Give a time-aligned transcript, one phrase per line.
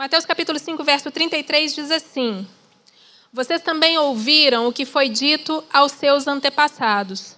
[0.00, 2.48] Mateus capítulo 5, verso 33 diz assim:
[3.30, 7.36] Vocês também ouviram o que foi dito aos seus antepassados.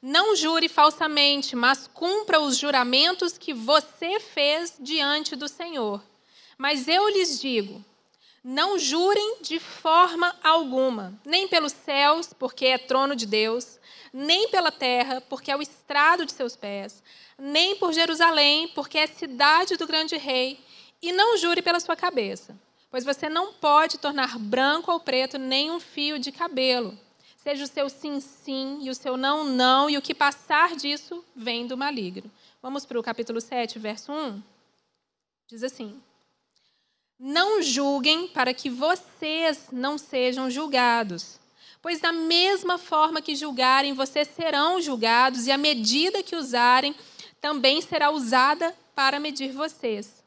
[0.00, 6.02] Não jure falsamente, mas cumpra os juramentos que você fez diante do Senhor.
[6.56, 7.84] Mas eu lhes digo:
[8.42, 13.78] não jurem de forma alguma, nem pelos céus, porque é trono de Deus,
[14.14, 17.02] nem pela terra, porque é o estrado de seus pés,
[17.38, 20.58] nem por Jerusalém, porque é cidade do grande rei,
[21.00, 22.58] e não jure pela sua cabeça,
[22.90, 26.98] pois você não pode tornar branco ou preto nem um fio de cabelo.
[27.36, 31.24] Seja o seu sim, sim e o seu não, não, e o que passar disso
[31.34, 32.30] vem do maligno.
[32.60, 34.42] Vamos para o capítulo 7, verso 1.
[35.46, 36.02] Diz assim:
[37.18, 41.38] Não julguem para que vocês não sejam julgados.
[41.80, 46.94] Pois da mesma forma que julgarem, vocês serão julgados, e a medida que usarem
[47.40, 50.17] também será usada para medir vocês.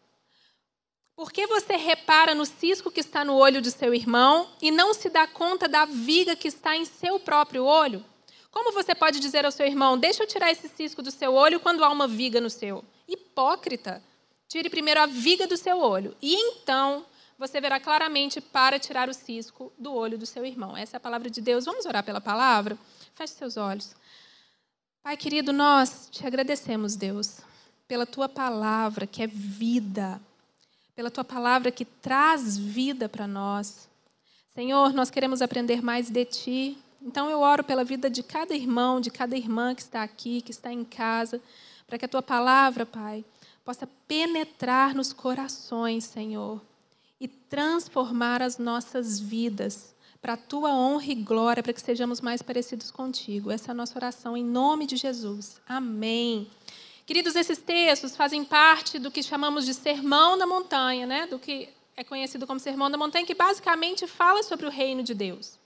[1.16, 4.94] Por que você repara no cisco que está no olho de seu irmão e não
[4.94, 8.04] se dá conta da viga que está em seu próprio olho?
[8.49, 11.60] Como você pode dizer ao seu irmão: Deixa eu tirar esse cisco do seu olho
[11.60, 12.84] quando há uma viga no seu?
[13.08, 14.02] Hipócrita!
[14.48, 17.05] Tire primeiro a viga do seu olho e então
[17.38, 20.76] você verá claramente para tirar o cisco do olho do seu irmão.
[20.76, 21.66] Essa é a palavra de Deus.
[21.66, 22.78] Vamos orar pela palavra?
[23.16, 23.96] Feche seus olhos.
[25.02, 27.40] Pai querido, nós te agradecemos, Deus,
[27.88, 30.22] pela tua palavra que é vida
[30.96, 33.90] pela tua palavra que traz vida para nós.
[34.54, 36.78] Senhor, nós queremos aprender mais de ti.
[37.02, 40.52] Então eu oro pela vida de cada irmão, de cada irmã que está aqui, que
[40.52, 41.42] está em casa,
[41.88, 43.26] para que a tua palavra, Pai,
[43.64, 46.62] possa penetrar nos corações, Senhor,
[47.20, 52.42] e transformar as nossas vidas para a tua honra e glória, para que sejamos mais
[52.42, 53.50] parecidos contigo.
[53.50, 55.60] Essa é a nossa oração em nome de Jesus.
[55.68, 56.48] Amém.
[57.12, 61.27] Queridos, esses textos fazem parte do que chamamos de Sermão da Montanha, né?
[61.27, 61.67] do que
[61.98, 65.59] é conhecido como Sermão da Montanha, que basicamente fala sobre o reino de Deus.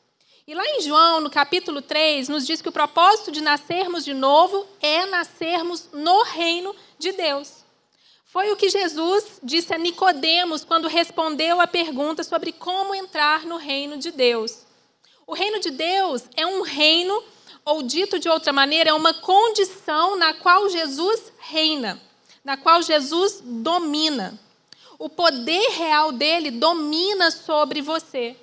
[0.47, 4.11] E lá em João, no capítulo 3, nos diz que o propósito de nascermos de
[4.11, 7.63] novo é nascermos no reino de Deus.
[8.25, 13.57] Foi o que Jesus disse a Nicodemos quando respondeu à pergunta sobre como entrar no
[13.57, 14.65] reino de Deus.
[15.27, 17.23] O reino de Deus é um reino
[17.65, 21.99] ou dito de outra maneira, é uma condição na qual Jesus reina,
[22.43, 24.39] na qual Jesus domina.
[24.99, 28.37] O poder real dele domina sobre você.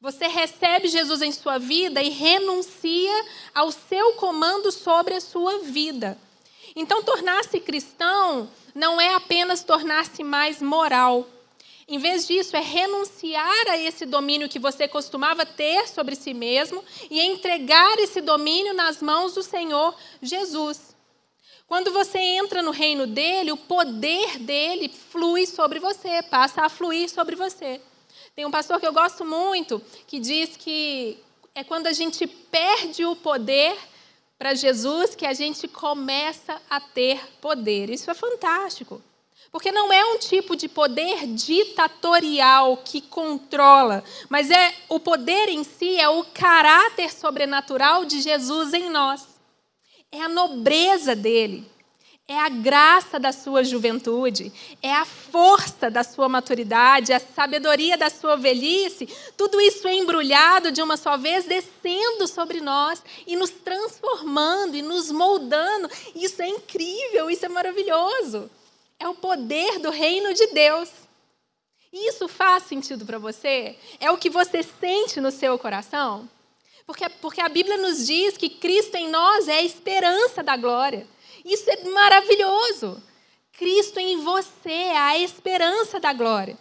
[0.00, 3.24] Você recebe Jesus em sua vida e renuncia
[3.54, 6.18] ao seu comando sobre a sua vida.
[6.74, 11.26] Então, tornar-se cristão não é apenas tornar-se mais moral,
[11.88, 16.82] em vez disso, é renunciar a esse domínio que você costumava ter sobre si mesmo
[17.08, 20.96] e entregar esse domínio nas mãos do Senhor Jesus.
[21.68, 27.08] Quando você entra no reino dele, o poder dele flui sobre você, passa a fluir
[27.08, 27.80] sobre você.
[28.34, 31.18] Tem um pastor que eu gosto muito que diz que
[31.54, 33.76] é quando a gente perde o poder
[34.36, 37.90] para Jesus que a gente começa a ter poder.
[37.90, 39.00] Isso é fantástico.
[39.50, 45.64] Porque não é um tipo de poder ditatorial que controla, mas é o poder em
[45.64, 49.26] si é o caráter sobrenatural de Jesus em nós.
[50.12, 51.68] É a nobreza dele,
[52.28, 54.52] é a graça da sua juventude,
[54.82, 60.72] é a força da sua maturidade, a sabedoria da sua velhice, tudo isso é embrulhado
[60.72, 65.88] de uma só vez, descendo sobre nós e nos transformando e nos moldando.
[66.16, 68.50] Isso é incrível, isso é maravilhoso.
[68.98, 70.90] É o poder do reino de Deus.
[71.92, 73.76] Isso faz sentido para você?
[74.00, 76.28] É o que você sente no seu coração?
[76.86, 81.06] Porque, porque a Bíblia nos diz que Cristo em nós é a esperança da glória.
[81.44, 83.02] Isso é maravilhoso.
[83.52, 86.58] Cristo em você é a esperança da glória.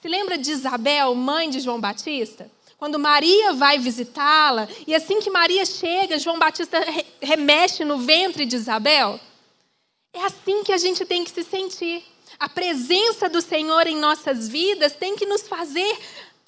[0.00, 2.50] Se lembra de Isabel, mãe de João Batista?
[2.78, 6.78] Quando Maria vai visitá-la, e assim que Maria chega, João Batista
[7.20, 9.20] remexe no ventre de Isabel.
[10.12, 12.04] É assim que a gente tem que se sentir.
[12.38, 15.98] A presença do Senhor em nossas vidas tem que nos fazer,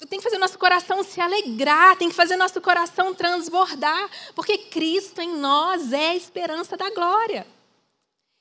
[0.09, 5.21] tem que fazer nosso coração se alegrar, tem que fazer nosso coração transbordar, porque Cristo
[5.21, 7.47] em nós é a esperança da glória.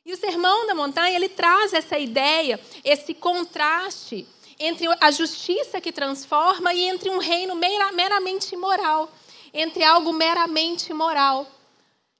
[0.05, 4.27] E o Sermão da Montanha, ele traz essa ideia, esse contraste
[4.59, 9.11] entre a justiça que transforma e entre um reino meramente moral,
[9.55, 11.47] entre algo meramente moral.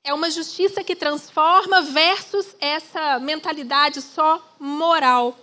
[0.05, 5.39] É uma justiça que transforma versus essa mentalidade só moral.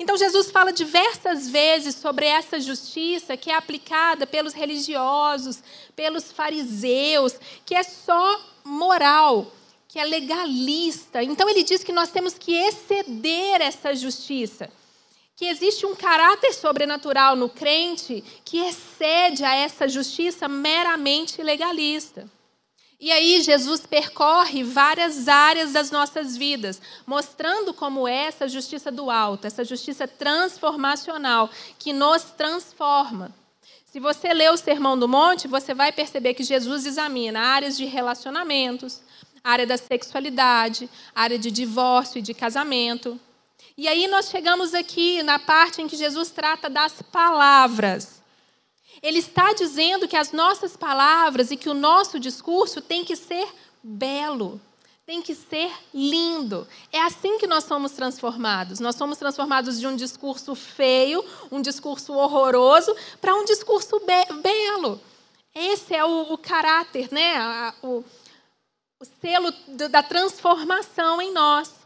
[0.00, 5.62] Então, Jesus fala diversas vezes sobre essa justiça que é aplicada pelos religiosos,
[5.94, 7.34] pelos fariseus,
[7.64, 9.52] que é só moral,
[9.86, 11.22] que é legalista.
[11.22, 14.68] Então, ele diz que nós temos que exceder essa justiça,
[15.36, 22.28] que existe um caráter sobrenatural no crente que excede a essa justiça meramente legalista.
[23.00, 29.10] E aí Jesus percorre várias áreas das nossas vidas, mostrando como é essa justiça do
[29.10, 31.48] alto, essa justiça transformacional
[31.78, 33.34] que nos transforma.
[33.86, 37.86] Se você lê o Sermão do Monte, você vai perceber que Jesus examina áreas de
[37.86, 39.00] relacionamentos,
[39.42, 43.18] área da sexualidade, área de divórcio e de casamento.
[43.78, 48.19] E aí nós chegamos aqui na parte em que Jesus trata das palavras.
[49.02, 53.48] Ele está dizendo que as nossas palavras e que o nosso discurso tem que ser
[53.82, 54.60] belo,
[55.06, 56.68] tem que ser lindo.
[56.92, 58.78] É assim que nós somos transformados.
[58.78, 65.00] Nós somos transformados de um discurso feio, um discurso horroroso, para um discurso be belo.
[65.54, 67.36] Esse é o, o caráter, né?
[67.36, 68.04] A, o,
[69.00, 69.52] o selo
[69.88, 71.80] da transformação em nós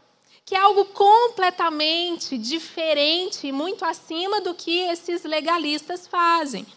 [0.45, 6.67] que é algo completamente diferente, muito acima do que esses legalistas fazem.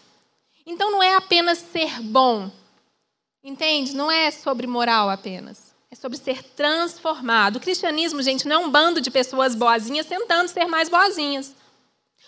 [0.69, 2.51] Então não é apenas ser bom.
[3.43, 3.95] Entende?
[3.95, 5.73] Não é sobre moral apenas.
[5.89, 7.55] É sobre ser transformado.
[7.55, 11.55] O cristianismo, gente, não é um bando de pessoas boazinhas tentando ser mais boazinhas.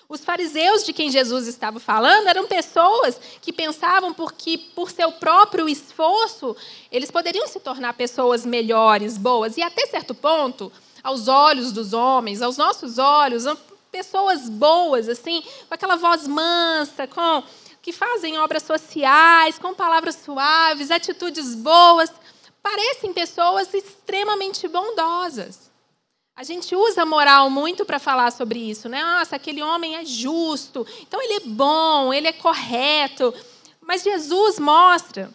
[0.09, 5.69] Os fariseus de quem Jesus estava falando eram pessoas que pensavam porque, por seu próprio
[5.69, 6.57] esforço,
[6.91, 9.55] eles poderiam se tornar pessoas melhores, boas.
[9.55, 10.71] E até certo ponto,
[11.03, 13.45] aos olhos dos homens, aos nossos olhos,
[13.91, 17.43] pessoas boas, assim, com aquela voz mansa, com
[17.81, 22.11] que fazem obras sociais, com palavras suaves, atitudes boas,
[22.61, 25.71] parecem pessoas extremamente bondosas.
[26.35, 29.03] A gente usa moral muito para falar sobre isso, né?
[29.03, 33.33] Nossa, aquele homem é justo, então ele é bom, ele é correto.
[33.81, 35.31] Mas Jesus mostra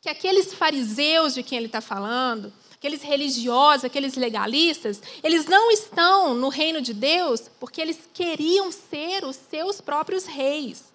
[0.00, 6.34] que aqueles fariseus de quem ele está falando, aqueles religiosos, aqueles legalistas, eles não estão
[6.34, 10.93] no reino de Deus porque eles queriam ser os seus próprios reis.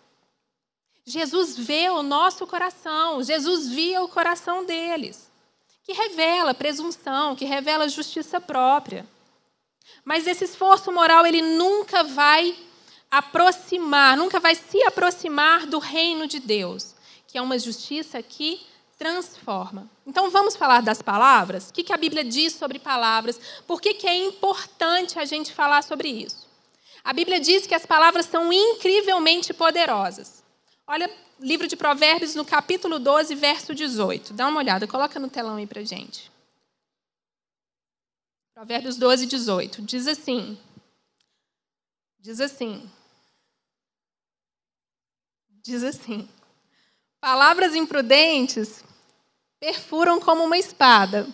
[1.09, 5.27] Jesus vê o nosso coração, Jesus via o coração deles,
[5.83, 9.07] que revela presunção, que revela justiça própria.
[10.05, 12.55] Mas esse esforço moral, ele nunca vai
[13.09, 16.93] aproximar, nunca vai se aproximar do reino de Deus,
[17.27, 18.61] que é uma justiça que
[18.95, 19.89] transforma.
[20.05, 21.69] Então vamos falar das palavras?
[21.69, 23.39] O que a Bíblia diz sobre palavras?
[23.65, 26.47] Por que é importante a gente falar sobre isso?
[27.03, 30.38] A Bíblia diz que as palavras são incrivelmente poderosas.
[30.91, 31.07] Olha,
[31.39, 34.33] livro de Provérbios, no capítulo 12, verso 18.
[34.33, 36.31] Dá uma olhada, coloca no telão aí para gente.
[38.55, 39.83] Provérbios 12, 18.
[39.83, 40.57] Diz assim.
[42.17, 42.89] Diz assim.
[45.61, 46.27] Diz assim.
[47.21, 48.83] Palavras imprudentes
[49.59, 51.27] perfuram como uma espada.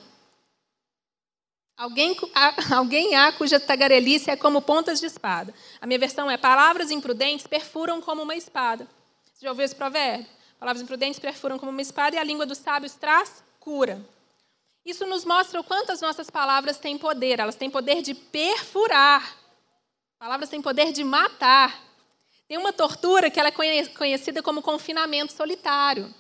[1.78, 2.14] Alguém,
[2.76, 5.54] alguém há cuja tagarelice é como pontas de espada.
[5.80, 8.86] A minha versão é: palavras imprudentes perfuram como uma espada.
[9.46, 10.26] Já ouviu esse provérbio?
[10.60, 14.04] Palavras imprudentes perfuram como uma espada e a língua dos sábios traz cura.
[14.84, 17.40] Isso nos mostra o quanto as nossas palavras têm poder.
[17.40, 19.38] Elas têm poder de perfurar.
[20.18, 21.80] Palavras têm poder de matar.
[22.48, 26.12] Tem uma tortura que ela é conhecida como confinamento solitário.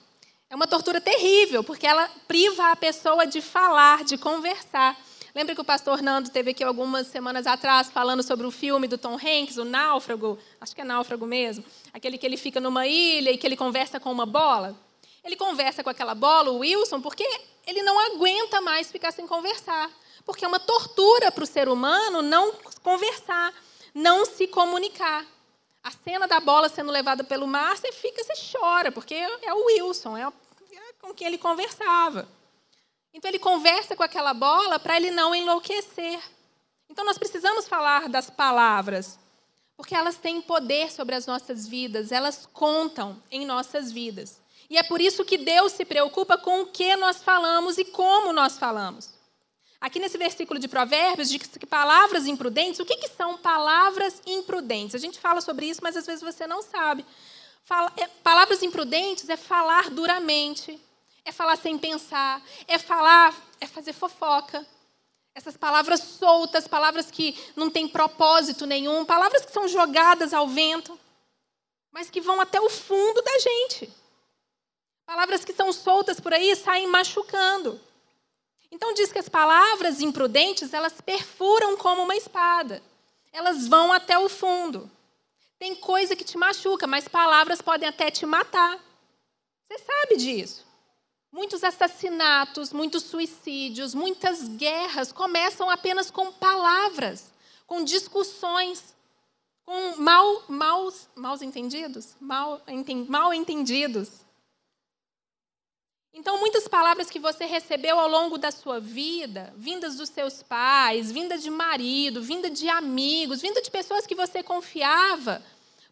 [0.47, 4.95] É uma tortura terrível, porque ela priva a pessoa de falar, de conversar.
[5.35, 8.97] Lembra que o pastor Nando teve aqui algumas semanas atrás falando sobre o filme do
[8.97, 10.39] Tom Hanks, o Náufrago?
[10.61, 11.61] Acho que é Náufrago mesmo.
[11.91, 14.79] Aquele que ele fica numa ilha e que ele conversa com uma bola.
[15.25, 17.27] Ele conversa com aquela bola, o Wilson, porque
[17.67, 19.91] ele não aguenta mais ficar sem conversar.
[20.25, 23.53] Porque é uma tortura para o ser humano não conversar,
[23.93, 25.25] não se comunicar.
[25.83, 29.65] A cena da bola sendo levada pelo mar, você fica, você chora, porque é o
[29.65, 32.25] Wilson, é, é com quem ele conversava.
[33.15, 36.19] Então ele conversa com aquela bola para ele não enlouquecer.
[36.89, 39.17] Então nós precisamos falar das palavras,
[39.77, 44.41] porque elas têm poder sobre as nossas vidas, elas contam em nossas vidas.
[44.69, 48.33] E é por isso que Deus se preocupa com o que nós falamos e como
[48.33, 49.13] nós falamos.
[49.79, 54.93] Aqui nesse versículo de Provérbios, diz que palavras imprudentes, o que, que são palavras imprudentes?
[54.93, 57.05] A gente fala sobre isso, mas às vezes você não sabe.
[57.63, 60.77] Fala, é, palavras imprudentes é falar duramente,
[61.25, 64.65] é falar sem pensar, é falar, é fazer fofoca.
[65.33, 70.97] Essas palavras soltas, palavras que não têm propósito nenhum, palavras que são jogadas ao vento,
[71.91, 73.91] mas que vão até o fundo da gente.
[75.05, 77.81] Palavras que são soltas por aí saem machucando.
[78.71, 82.81] Então diz que as palavras imprudentes, elas perfuram como uma espada.
[83.33, 84.89] Elas vão até o fundo.
[85.57, 88.79] Tem coisa que te machuca, mas palavras podem até te matar.
[89.67, 90.65] Você sabe disso.
[91.35, 97.29] Muitos assassinatos, muitos suicídios, muitas guerras começam apenas com palavras,
[97.67, 98.95] com discussões.
[99.65, 102.15] com mal, maus, maus entendidos?
[102.21, 104.21] Mal, enten, mal entendidos.
[106.13, 111.11] Então, muitas palavras que você recebeu ao longo da sua vida, vindas dos seus pais,
[111.11, 115.43] vinda de marido, vinda de amigos, vinda de pessoas que você confiava,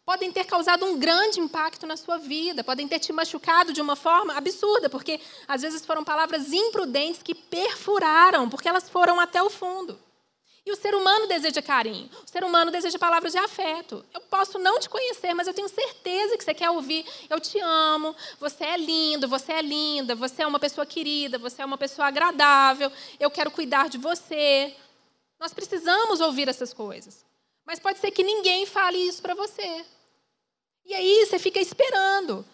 [0.06, 3.96] podem ter causado um grande impacto na sua vida, podem ter te machucado de uma
[3.96, 9.50] forma absurda, porque às vezes foram palavras imprudentes que perfuraram, porque elas foram até o
[9.50, 9.98] fundo.
[10.66, 14.06] E o ser humano deseja carinho, o ser humano deseja palavras de afeto.
[14.14, 17.60] Eu posso não te conhecer, mas eu tenho certeza que você quer ouvir: eu te
[17.60, 21.78] amo, você é lindo, você é linda, você é uma pessoa querida, você é uma
[21.78, 24.74] pessoa agradável, eu quero cuidar de você.
[25.38, 27.26] Nós precisamos ouvir essas coisas.
[27.66, 29.86] Mas pode ser que ninguém fale isso para você.
[30.86, 32.46] E aí você fica esperando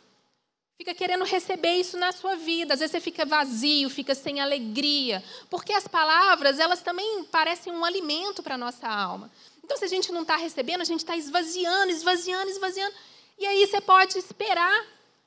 [0.80, 2.74] fica querendo receber isso na sua vida.
[2.74, 7.84] Às vezes você fica vazio, fica sem alegria, porque as palavras, elas também parecem um
[7.84, 9.30] alimento para a nossa alma.
[9.62, 12.96] Então, se a gente não está recebendo, a gente está esvaziando, esvaziando, esvaziando.
[13.38, 14.86] E aí você pode esperar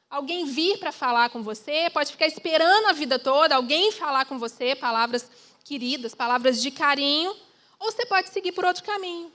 [0.08, 4.38] alguém vir para falar com você, pode ficar esperando a vida toda alguém falar com
[4.38, 5.30] você palavras
[5.64, 7.36] queridas, palavras de carinho,
[7.78, 9.30] ou você pode seguir por outro caminho.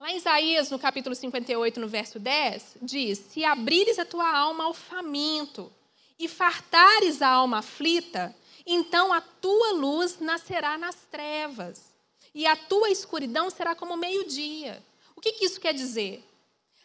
[0.00, 4.64] Lá em Isaías, no capítulo 58, no verso 10, diz: Se abrires a tua alma
[4.64, 5.72] ao faminto
[6.16, 11.92] e fartares a alma aflita, então a tua luz nascerá nas trevas
[12.32, 14.80] e a tua escuridão será como meio-dia.
[15.16, 16.24] O que, que isso quer dizer?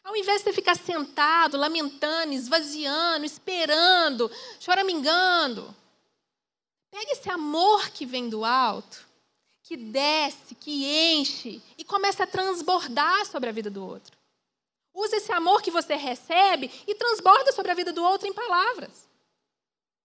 [0.03, 4.29] Ao invés de você ficar sentado, lamentando, esvaziando, esperando,
[4.59, 5.73] choramingando,
[6.89, 9.12] pega esse amor que vem do alto
[9.73, 14.15] que desce, que enche e começa a transbordar sobre a vida do outro.
[14.93, 19.09] Usa esse amor que você recebe e transborda sobre a vida do outro em palavras.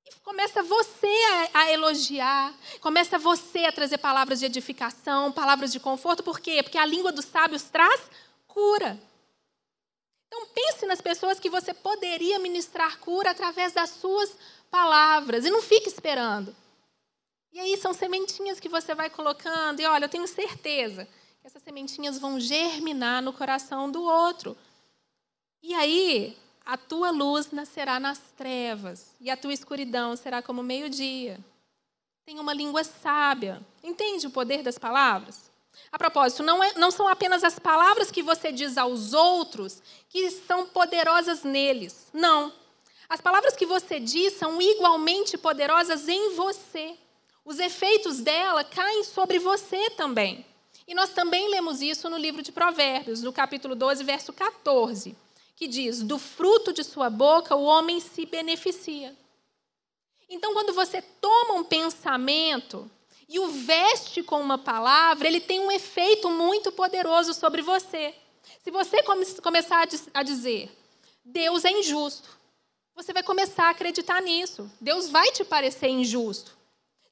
[0.07, 1.07] E começa você
[1.53, 6.23] a, a, elogiar, começa você a trazer palavras de edificação, palavras de conforto.
[6.23, 6.63] Por quê?
[6.63, 8.01] Porque a língua dos sábios traz
[8.47, 8.99] cura.
[10.29, 14.35] Então pense nas pessoas que você poderia ministrar cura através das suas
[14.71, 16.57] palavras e não fique esperando.
[17.53, 21.07] E aí são sementinhas que você vai colocando, e olha, eu tenho certeza
[21.41, 24.57] que essas sementinhas vão germinar no coração do outro.
[25.63, 31.39] E aí a tua luz nascerá nas trevas, e a tua escuridão será como meio-dia.
[32.27, 33.63] Tem uma língua sábia.
[33.83, 35.51] Entende o poder das palavras?
[35.91, 40.31] A propósito, não, é, não são apenas as palavras que você diz aos outros que
[40.31, 42.09] são poderosas neles.
[42.13, 42.53] Não.
[43.09, 46.99] As palavras que você diz são igualmente poderosas em você
[47.49, 50.45] os efeitos dela caem sobre você também.
[50.87, 55.17] E nós também lemos isso no livro de Provérbios, no capítulo 12, verso 14,
[55.57, 59.17] que diz: Do fruto de sua boca o homem se beneficia.
[60.29, 62.91] Então, quando você toma um pensamento
[63.27, 68.15] e o veste com uma palavra, ele tem um efeito muito poderoso sobre você.
[68.63, 69.03] Se você
[69.43, 70.71] começar a dizer,
[71.25, 72.29] Deus é injusto,
[72.95, 74.71] você vai começar a acreditar nisso.
[74.79, 76.58] Deus vai te parecer injusto.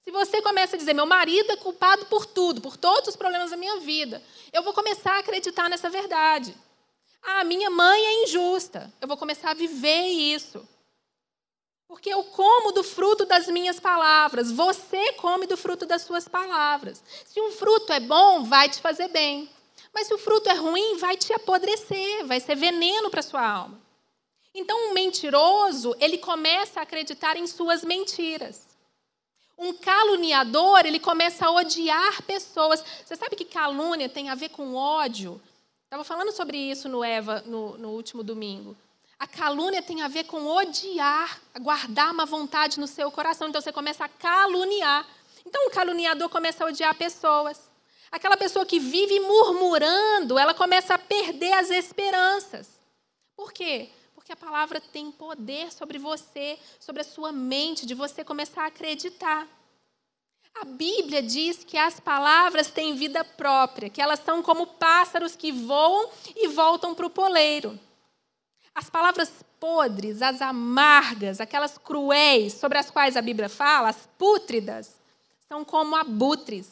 [0.06, 3.50] Se você começa a dizer, meu marido é culpado por tudo, por todos os problemas
[3.50, 4.22] da minha vida,
[4.52, 6.56] eu vou começar a acreditar nessa verdade.
[7.20, 8.94] Ah, minha mãe é injusta.
[9.00, 10.64] Eu vou começar a viver isso.
[11.88, 14.52] Porque eu como do fruto das minhas palavras.
[14.52, 17.02] Você come do fruto das suas palavras.
[17.24, 19.50] Se um fruto é bom, vai te fazer bem.
[19.92, 23.82] Mas se o fruto é ruim, vai te apodrecer, vai ser veneno para sua alma.
[24.54, 28.65] Então, um mentiroso, ele começa a acreditar em suas mentiras.
[29.58, 32.84] Um caluniador, ele começa a odiar pessoas.
[33.04, 35.40] Você sabe que calúnia tem a ver com ódio?
[35.84, 38.76] Estava falando sobre isso no Eva no, no último domingo.
[39.18, 43.48] A calúnia tem a ver com odiar, guardar uma vontade no seu coração.
[43.48, 45.06] Então você começa a caluniar.
[45.46, 47.70] Então o caluniador começa a odiar pessoas.
[48.10, 52.68] Aquela pessoa que vive murmurando, ela começa a perder as esperanças.
[53.34, 53.90] Por quê?
[54.26, 58.66] Porque a palavra tem poder sobre você, sobre a sua mente, de você começar a
[58.66, 59.46] acreditar.
[60.60, 65.52] A Bíblia diz que as palavras têm vida própria, que elas são como pássaros que
[65.52, 67.78] voam e voltam para o poleiro.
[68.74, 69.30] As palavras
[69.60, 74.96] podres, as amargas, aquelas cruéis sobre as quais a Bíblia fala, as pútridas,
[75.48, 76.68] são como abutres.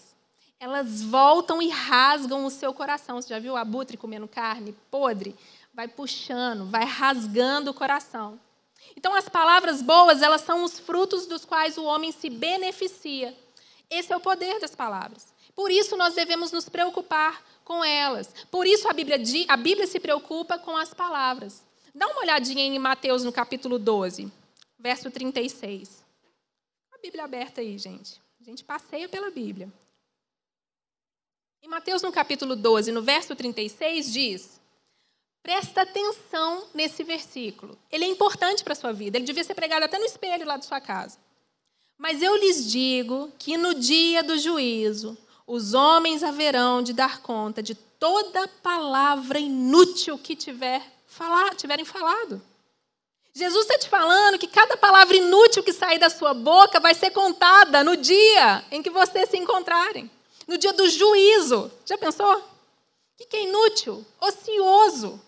[0.58, 3.22] Elas voltam e rasgam o seu coração.
[3.22, 5.36] Você já viu o abutre comendo carne podre?
[5.74, 8.40] Vai puxando, vai rasgando o coração.
[8.96, 13.36] Então, as palavras boas, elas são os frutos dos quais o homem se beneficia.
[13.90, 15.34] Esse é o poder das palavras.
[15.54, 18.32] Por isso, nós devemos nos preocupar com elas.
[18.50, 21.62] Por isso, a Bíblia, a Bíblia se preocupa com as palavras.
[21.94, 24.30] Dá uma olhadinha em Mateus, no capítulo 12,
[24.78, 26.04] verso 36.
[26.92, 28.20] A Bíblia aberta aí, gente.
[28.40, 29.72] A gente passeia pela Bíblia.
[31.62, 34.60] Em Mateus, no capítulo 12, no verso 36, diz:
[35.44, 37.78] Presta atenção nesse versículo.
[37.92, 39.18] Ele é importante para a sua vida.
[39.18, 41.18] Ele devia ser pregado até no espelho lá da sua casa.
[41.98, 47.62] Mas eu lhes digo que no dia do juízo, os homens haverão de dar conta
[47.62, 52.40] de toda palavra inútil que tiver falar, tiverem falado.
[53.34, 57.10] Jesus está te falando que cada palavra inútil que sair da sua boca vai ser
[57.10, 60.10] contada no dia em que vocês se encontrarem
[60.48, 61.70] no dia do juízo.
[61.84, 62.34] Já pensou?
[62.34, 62.42] O
[63.28, 64.04] que é inútil?
[64.18, 65.20] Ocioso,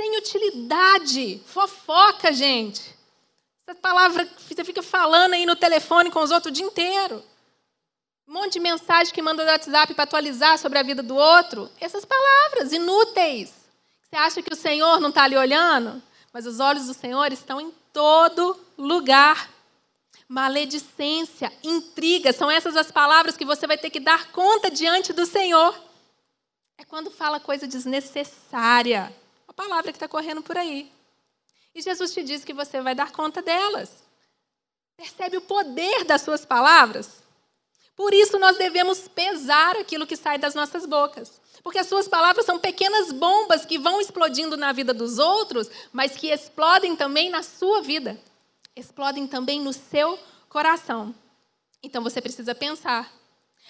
[0.00, 2.96] sem utilidade, fofoca, gente.
[3.66, 7.22] Essa palavra que você fica falando aí no telefone com os outros o dia inteiro.
[8.26, 11.70] Um monte de mensagem que manda no WhatsApp para atualizar sobre a vida do outro.
[11.78, 13.52] Essas palavras inúteis.
[14.02, 16.02] Você acha que o Senhor não está ali olhando?
[16.32, 19.50] Mas os olhos do Senhor estão em todo lugar.
[20.26, 25.26] Maledicência, intriga, são essas as palavras que você vai ter que dar conta diante do
[25.26, 25.78] Senhor.
[26.78, 29.14] É quando fala coisa desnecessária.
[29.60, 30.90] Palavra que está correndo por aí.
[31.74, 33.90] E Jesus te diz que você vai dar conta delas.
[34.96, 37.22] Percebe o poder das suas palavras?
[37.94, 41.38] Por isso nós devemos pesar aquilo que sai das nossas bocas.
[41.62, 46.16] Porque as suas palavras são pequenas bombas que vão explodindo na vida dos outros, mas
[46.16, 48.18] que explodem também na sua vida.
[48.74, 51.14] Explodem também no seu coração.
[51.82, 53.12] Então você precisa pensar.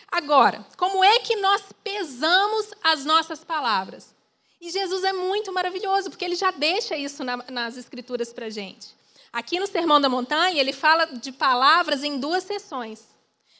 [0.06, 4.19] Agora, como é que nós pesamos as nossas palavras?
[4.60, 8.88] E Jesus é muito maravilhoso, porque ele já deixa isso na, nas Escrituras para gente.
[9.32, 13.08] Aqui no Sermão da Montanha, ele fala de palavras em duas sessões.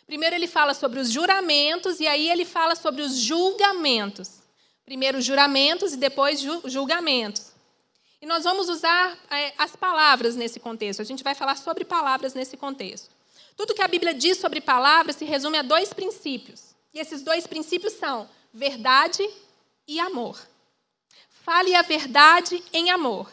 [0.04, 4.40] Primeiro ele fala sobre os juramentos e aí ele fala sobre os julgamentos.
[4.84, 7.52] Primeiro os juramentos e depois julgamentos.
[8.20, 11.00] E nós vamos usar é, as palavras nesse contexto.
[11.00, 13.08] A gente vai falar sobre palavras nesse contexto.
[13.56, 16.74] Tudo que a Bíblia diz sobre palavras se resume a dois princípios.
[16.92, 19.26] E esses dois princípios são verdade
[19.86, 20.36] e amor.
[21.42, 23.30] Fale a verdade em amor.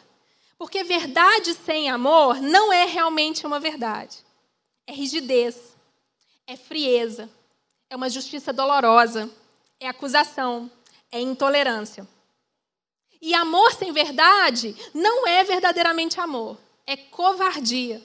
[0.58, 4.18] Porque verdade sem amor não é realmente uma verdade.
[4.88, 5.76] É rigidez,
[6.48, 7.30] é frieza,
[7.90, 9.30] é uma justiça dolorosa,
[9.80, 10.72] é acusação,
[11.12, 12.08] é intolerância.
[13.22, 18.02] E amor sem verdade não é verdadeiramente amor, é covardia.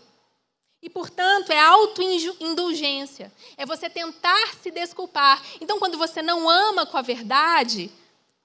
[0.82, 3.32] E, portanto, é autoindulgência.
[3.56, 5.40] É você tentar se desculpar.
[5.60, 7.88] Então, quando você não ama com a verdade,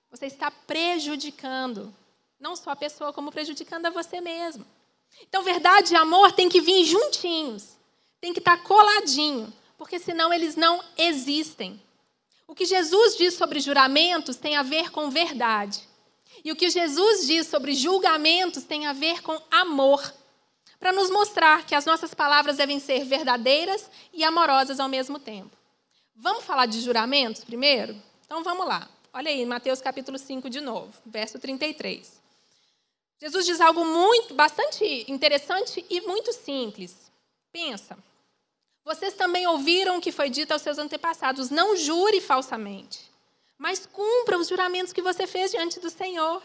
[0.10, 1.94] você está prejudicando
[2.40, 4.66] não só a pessoa, como prejudicando a você mesmo.
[5.24, 7.78] Então, verdade e amor tem que vir juntinhos,
[8.22, 11.82] tem que estar coladinho porque senão eles não existem.
[12.48, 15.88] O que Jesus diz sobre juramentos tem a ver com verdade.
[16.44, 20.14] E o que Jesus diz sobre julgamentos tem a ver com amor.
[20.80, 25.56] Para nos mostrar que as nossas palavras devem ser verdadeiras e amorosas ao mesmo tempo.
[26.16, 27.96] Vamos falar de juramentos primeiro?
[28.26, 28.88] Então vamos lá.
[29.14, 32.22] Olha aí, Mateus capítulo 5 de novo, verso 33.
[33.20, 37.12] Jesus diz algo muito, bastante interessante e muito simples.
[37.52, 37.98] Pensa.
[38.86, 43.12] Vocês também ouviram o que foi dito aos seus antepassados: não jure falsamente,
[43.58, 46.42] mas cumpra os juramentos que você fez diante do Senhor.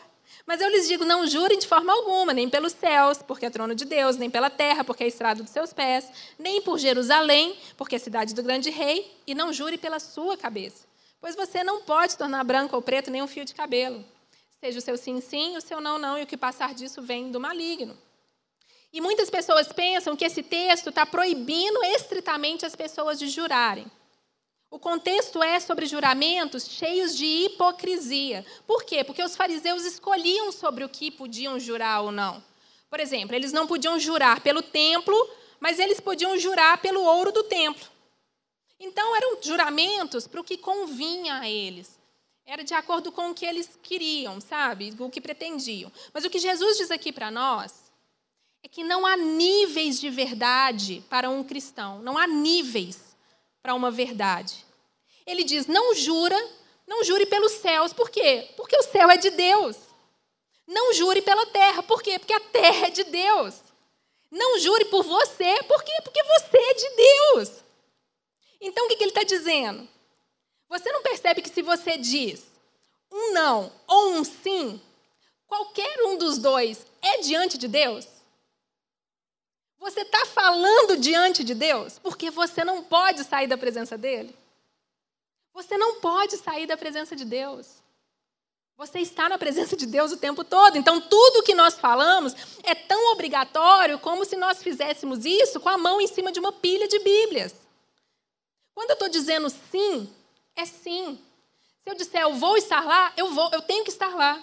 [0.47, 3.75] Mas eu lhes digo: não jurem de forma alguma, nem pelos céus, porque é trono
[3.75, 7.97] de Deus, nem pela terra, porque é estrado dos seus pés, nem por Jerusalém, porque
[7.97, 10.92] é cidade do grande rei, e não jure pela sua cabeça.
[11.23, 14.05] Pois você não pode tornar branco ou preto nem um fio de cabelo.
[14.59, 17.31] Seja o seu sim, sim, o seu não, não, e o que passar disso vem
[17.31, 17.97] do maligno.
[18.93, 23.87] E muitas pessoas pensam que esse texto está proibindo estritamente as pessoas de jurarem.
[24.69, 28.45] O contexto é sobre juramentos cheios de hipocrisia.
[28.67, 29.05] Por quê?
[29.05, 32.43] Porque os fariseus escolhiam sobre o que podiam jurar ou não.
[32.91, 35.17] Por exemplo, eles não podiam jurar pelo templo,
[35.61, 37.93] mas eles podiam jurar pelo ouro do templo.
[38.85, 42.01] Então, eram juramentos para o que convinha a eles.
[42.45, 44.93] Era de acordo com o que eles queriam, sabe?
[44.99, 45.91] O que pretendiam.
[46.13, 47.73] Mas o que Jesus diz aqui para nós
[48.61, 53.17] é que não há níveis de verdade para um cristão, não há níveis
[53.63, 54.67] para uma verdade.
[55.25, 56.37] Ele diz: não jura,
[56.85, 57.93] não jure pelos céus.
[57.93, 58.51] Por quê?
[58.57, 59.77] Porque o céu é de Deus.
[60.67, 61.85] Não jure pela terra.
[61.85, 62.19] Por quê?
[62.19, 63.55] Porque a terra é de Deus.
[64.29, 65.63] Não jure por você.
[65.69, 65.93] Por quê?
[66.03, 67.63] Porque você é de Deus.
[68.63, 69.89] Então o que ele está dizendo?
[70.69, 72.47] Você não percebe que se você diz
[73.11, 74.81] um não ou um sim,
[75.47, 78.07] qualquer um dos dois é diante de Deus?
[79.79, 84.35] Você está falando diante de Deus porque você não pode sair da presença dele.
[85.53, 87.83] Você não pode sair da presença de Deus.
[88.77, 90.79] Você está na presença de Deus o tempo todo.
[90.79, 95.77] Então, tudo que nós falamos é tão obrigatório como se nós fizéssemos isso com a
[95.77, 97.62] mão em cima de uma pilha de Bíblias.
[98.75, 100.13] Quando eu estou dizendo sim,
[100.57, 101.19] é sim.
[101.83, 104.43] Se eu disser eu vou estar lá, eu vou, eu tenho que estar lá.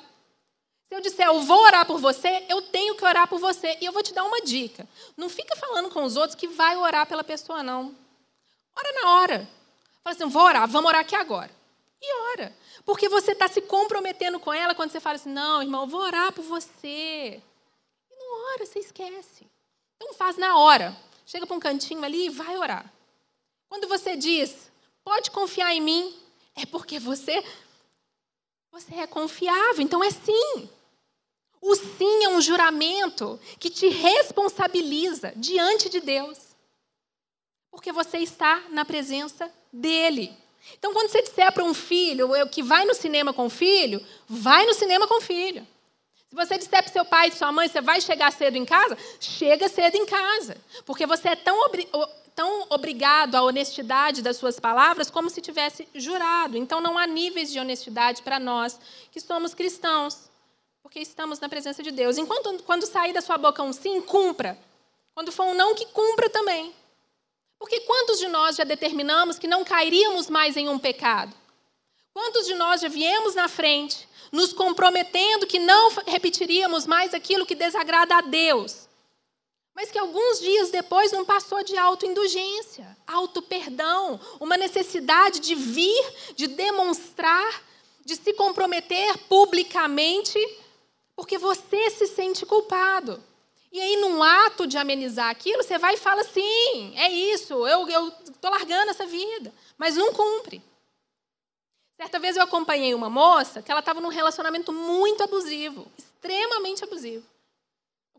[0.89, 3.77] Se eu disser, eu vou orar por você, eu tenho que orar por você.
[3.79, 4.89] E eu vou te dar uma dica.
[5.15, 7.95] Não fica falando com os outros que vai orar pela pessoa, não.
[8.75, 9.49] Ora na hora.
[10.03, 11.51] Fala assim, vou orar, vamos orar aqui agora.
[12.01, 12.55] E ora.
[12.83, 16.33] Porque você está se comprometendo com ela quando você fala assim, não, irmão, vou orar
[16.33, 17.39] por você.
[18.09, 19.47] E não ora, você esquece.
[19.95, 20.97] Então faz na hora.
[21.23, 22.91] Chega para um cantinho ali e vai orar.
[23.69, 24.71] Quando você diz,
[25.03, 26.19] pode confiar em mim,
[26.55, 27.43] é porque você,
[28.71, 29.81] você é confiável.
[29.81, 30.69] Então é sim.
[31.61, 36.37] O sim é um juramento que te responsabiliza diante de Deus.
[37.69, 40.35] Porque você está na presença dele.
[40.77, 44.65] Então, quando você disser para um filho que vai no cinema com o filho, vai
[44.65, 45.65] no cinema com o filho.
[46.29, 48.97] Se você disser para seu pai e sua mãe, você vai chegar cedo em casa,
[49.19, 50.57] chega cedo em casa.
[50.85, 51.71] Porque você é tão,
[52.39, 56.55] tão obrigado à honestidade das suas palavras como se tivesse jurado.
[56.55, 58.79] Então, não há níveis de honestidade para nós
[59.11, 60.29] que somos cristãos
[60.81, 62.17] porque estamos na presença de Deus.
[62.17, 64.57] Enquanto quando sair da sua boca um sim, cumpra.
[65.13, 66.73] Quando for um não, que cumpra também.
[67.59, 71.35] Porque quantos de nós já determinamos que não cairíamos mais em um pecado?
[72.13, 77.53] Quantos de nós já viemos na frente, nos comprometendo que não repetiríamos mais aquilo que
[77.53, 78.87] desagrada a Deus?
[79.75, 86.47] Mas que alguns dias depois não passou de autoindulgência, auto-perdão, uma necessidade de vir, de
[86.47, 87.63] demonstrar,
[88.03, 90.39] de se comprometer publicamente
[91.15, 93.21] porque você se sente culpado.
[93.71, 97.87] E aí, num ato de amenizar aquilo, você vai e fala assim: é isso, eu
[97.87, 99.53] estou largando essa vida.
[99.77, 100.63] Mas não cumpre.
[101.97, 107.25] Certa vez eu acompanhei uma moça que ela estava num relacionamento muito abusivo, extremamente abusivo.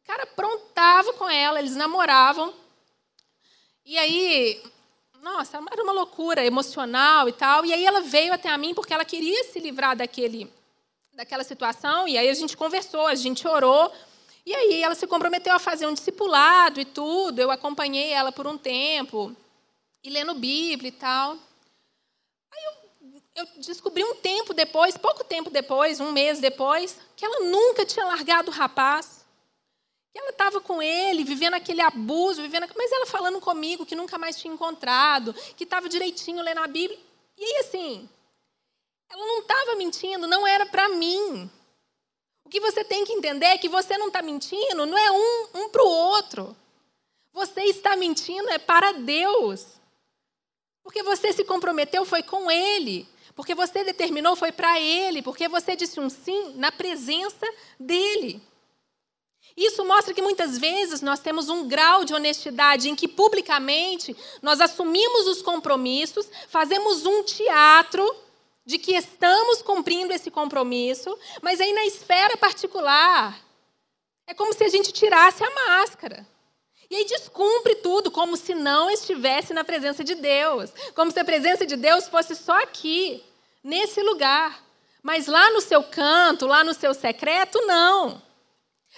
[0.03, 2.53] O cara aprontava com ela, eles namoravam.
[3.85, 4.63] E aí,
[5.23, 7.65] nossa, era uma loucura emocional e tal.
[7.65, 10.53] E aí ela veio até a mim porque ela queria se livrar daquele
[11.13, 13.93] daquela situação, e aí a gente conversou, a gente orou,
[14.47, 17.39] e aí ela se comprometeu a fazer um discipulado e tudo.
[17.41, 19.37] Eu acompanhei ela por um tempo,
[20.03, 21.33] e lendo Bíblia e tal.
[21.33, 27.41] Aí eu, eu descobri um tempo depois, pouco tempo depois, um mês depois, que ela
[27.41, 29.20] nunca tinha largado o rapaz.
[30.13, 34.19] Que ela estava com ele, vivendo aquele abuso, vivendo, mas ela falando comigo que nunca
[34.19, 36.99] mais tinha encontrado, que estava direitinho lendo a Bíblia.
[37.39, 38.09] E aí, assim,
[39.09, 41.51] ela não estava mentindo, não era para mim.
[42.45, 45.49] O que você tem que entender é que você não está mentindo, não é um,
[45.55, 46.57] um para o outro.
[47.33, 49.67] Você está mentindo é para Deus.
[50.83, 53.07] Porque você se comprometeu foi com Ele.
[53.35, 55.23] Porque você determinou foi para Ele.
[55.23, 57.47] Porque você disse um sim na presença
[57.79, 58.43] dEle.
[59.57, 64.61] Isso mostra que muitas vezes nós temos um grau de honestidade em que publicamente nós
[64.61, 68.05] assumimos os compromissos, fazemos um teatro
[68.65, 73.39] de que estamos cumprindo esse compromisso, mas aí na esfera particular,
[74.27, 76.27] é como se a gente tirasse a máscara.
[76.91, 80.73] E aí descumpre tudo, como se não estivesse na presença de Deus.
[80.95, 83.25] Como se a presença de Deus fosse só aqui,
[83.63, 84.61] nesse lugar.
[85.03, 88.21] Mas lá no seu canto, lá no seu secreto, não.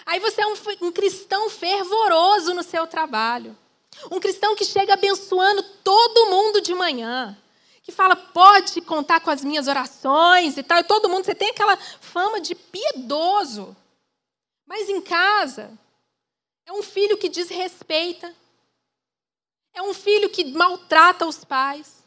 [0.04, 3.56] Aí você é um, um cristão fervoroso no seu trabalho.
[4.10, 7.36] Um cristão que chega abençoando todo mundo de manhã
[7.82, 11.50] que fala, pode contar com as minhas orações e tal, e todo mundo, você tem
[11.50, 13.76] aquela fama de piedoso.
[14.64, 15.76] Mas em casa,
[16.64, 18.32] é um filho que desrespeita,
[19.74, 22.02] é um filho que maltrata os pais.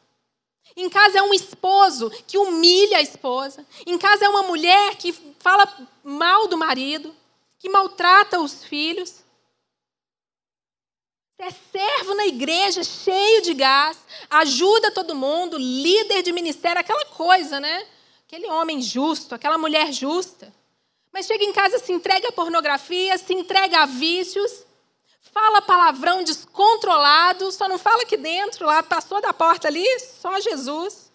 [0.78, 3.66] Em casa é um esposo que humilha a esposa.
[3.86, 5.68] Em casa é uma mulher que fala
[6.04, 7.14] mal do marido,
[7.66, 9.26] que maltrata os filhos.
[11.40, 13.98] É servo na igreja, cheio de gás,
[14.30, 17.88] ajuda todo mundo, líder de ministério, aquela coisa, né?
[18.28, 20.54] Aquele homem justo, aquela mulher justa.
[21.12, 24.64] Mas chega em casa, se entrega à pornografia, se entrega a vícios,
[25.20, 31.12] fala palavrão descontrolado, só não fala aqui dentro, lá passou da porta ali, só Jesus.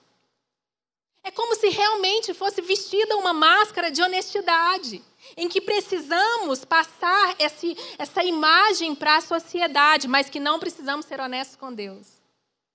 [1.23, 5.05] É como se realmente fosse vestida uma máscara de honestidade
[5.37, 11.21] em que precisamos passar esse, essa imagem para a sociedade, mas que não precisamos ser
[11.21, 12.21] honestos com Deus.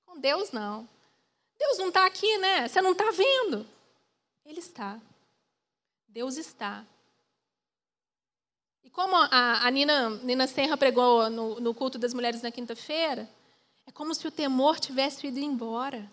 [0.05, 0.87] Com Deus, não.
[1.57, 2.67] Deus não está aqui, né?
[2.67, 3.65] Você não está vendo.
[4.45, 4.99] Ele está.
[6.07, 6.85] Deus está.
[8.83, 13.29] E como a, a Nina, Nina Serra pregou no, no culto das mulheres na quinta-feira,
[13.87, 16.09] é como se o temor tivesse ido embora.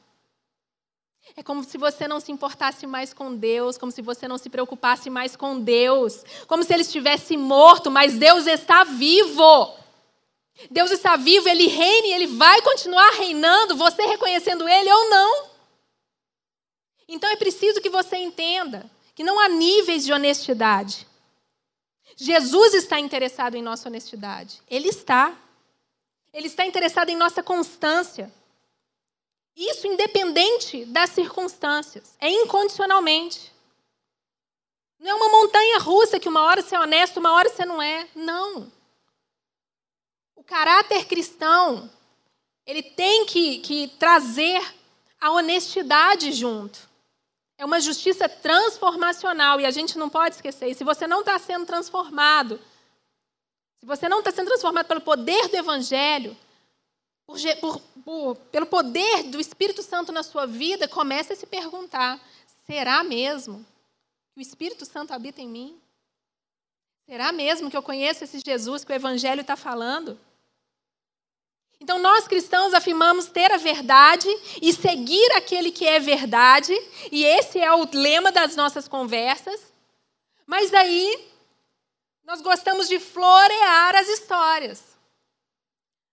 [1.37, 4.51] É como se você não se importasse mais com Deus, como se você não se
[4.51, 9.75] preocupasse mais com Deus, como se ele estivesse morto, mas Deus está vivo.
[10.71, 15.47] Deus está vivo, ele reina e ele vai continuar reinando, você reconhecendo ele ou não.
[17.09, 21.07] Então é preciso que você entenda que não há níveis de honestidade.
[22.17, 24.61] Jesus está interessado em nossa honestidade.
[24.69, 25.37] Ele está.
[26.33, 28.33] Ele está interessado em nossa constância.
[29.57, 32.15] Isso independente das circunstâncias.
[32.19, 33.53] É incondicionalmente.
[34.99, 37.83] Não é uma montanha russa que uma hora você é honesto, uma hora você não
[37.83, 38.09] é.
[38.15, 38.73] Não.
[40.37, 41.91] O caráter cristão,
[42.67, 44.63] ele tem que, que trazer
[45.21, 46.89] a honestidade junto.
[47.59, 50.69] É uma justiça transformacional e a gente não pode esquecer.
[50.69, 52.59] E se você não está sendo transformado,
[53.79, 56.37] se você não está sendo transformado pelo poder do Evangelho,
[57.27, 62.21] por, por, pelo poder do Espírito Santo na sua vida, comece a se perguntar:
[62.67, 63.65] será mesmo
[64.33, 65.81] que o Espírito Santo habita em mim?
[67.07, 70.19] Será mesmo que eu conheço esse Jesus que o Evangelho está falando?
[71.81, 74.29] Então, nós cristãos afirmamos ter a verdade
[74.63, 76.73] e seguir aquele que é verdade,
[77.11, 79.61] e esse é o lema das nossas conversas.
[80.47, 81.29] Mas aí,
[82.25, 84.92] nós gostamos de florear as histórias.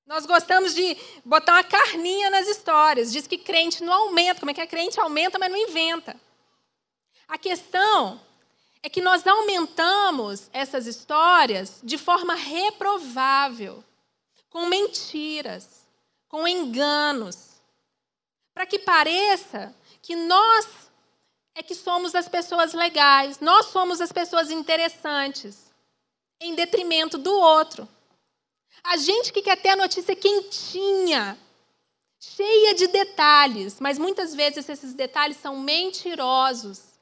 [0.09, 3.11] Nós gostamos de botar uma carninha nas histórias.
[3.11, 4.39] Diz que crente não aumenta.
[4.39, 4.65] Como é que é?
[4.65, 6.19] Crente aumenta, mas não inventa.
[7.27, 8.19] A questão
[8.81, 13.83] é que nós aumentamos essas histórias de forma reprovável,
[14.49, 15.85] com mentiras,
[16.27, 17.61] com enganos,
[18.51, 20.67] para que pareça que nós
[21.53, 25.71] é que somos as pessoas legais, nós somos as pessoas interessantes,
[26.41, 27.87] em detrimento do outro.
[28.83, 31.37] A gente que quer ter a notícia quentinha,
[32.19, 36.99] cheia de detalhes, mas muitas vezes esses detalhes são mentirosos.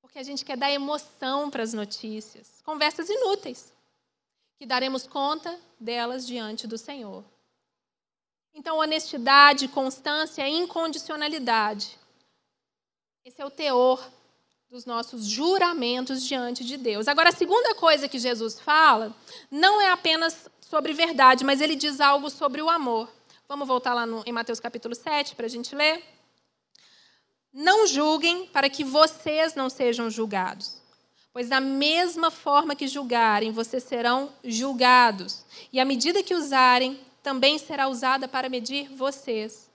[0.00, 2.60] Porque a gente quer dar emoção para as notícias.
[2.64, 3.72] Conversas inúteis,
[4.58, 7.24] que daremos conta delas diante do Senhor.
[8.52, 11.98] Então, honestidade, constância incondicionalidade.
[13.24, 14.04] Esse é o teor
[14.70, 17.08] dos nossos juramentos diante de Deus.
[17.08, 19.12] Agora, a segunda coisa que Jesus fala
[19.50, 23.10] não é apenas sobre verdade, mas ele diz algo sobre o amor.
[23.48, 26.04] Vamos voltar lá no, em Mateus capítulo 7 para a gente ler?
[27.52, 30.80] Não julguem para que vocês não sejam julgados.
[31.32, 35.44] Pois da mesma forma que julgarem, vocês serão julgados.
[35.72, 39.69] E a medida que usarem também será usada para medir vocês.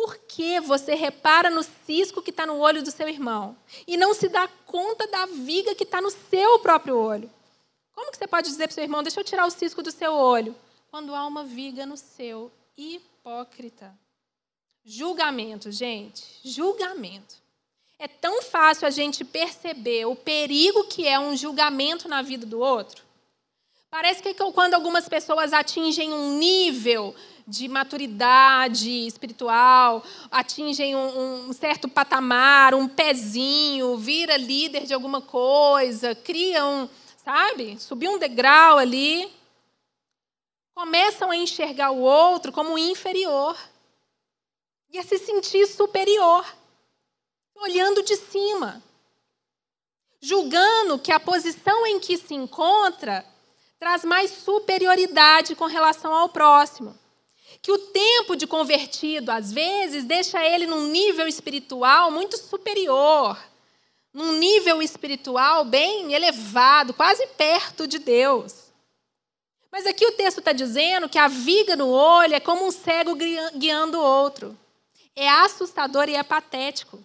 [0.00, 4.14] Por que você repara no cisco que está no olho do seu irmão e não
[4.14, 7.28] se dá conta da viga que está no seu próprio olho?
[7.92, 9.90] Como que você pode dizer para o seu irmão, deixa eu tirar o cisco do
[9.90, 10.54] seu olho,
[10.88, 12.48] quando há uma viga no seu?
[12.76, 13.92] Hipócrita.
[14.84, 17.34] Julgamento, gente, julgamento.
[17.98, 22.60] É tão fácil a gente perceber o perigo que é um julgamento na vida do
[22.60, 23.02] outro.
[23.90, 27.16] Parece que quando algumas pessoas atingem um nível
[27.48, 36.14] de maturidade espiritual, atingem um, um, certo patamar, um pezinho, vira líder de alguma coisa,
[36.14, 36.86] cria um,
[37.24, 37.80] sabe?
[37.80, 39.32] Subir um degrau ali.
[40.74, 43.56] Começam a enxergar o outro como inferior
[44.90, 46.44] e a se sentir superior,
[47.56, 48.82] olhando de cima,
[50.20, 53.24] julgando que a posição em que se encontra
[53.78, 57.07] traz mais superioridade com relação ao próximo.
[57.60, 63.36] Que o tempo de convertido, às vezes, deixa ele num nível espiritual muito superior
[64.12, 68.68] num nível espiritual bem elevado, quase perto de Deus.
[69.70, 73.14] Mas aqui o texto está dizendo que a viga no olho é como um cego
[73.54, 74.58] guiando o outro.
[75.14, 76.98] É assustador e é patético.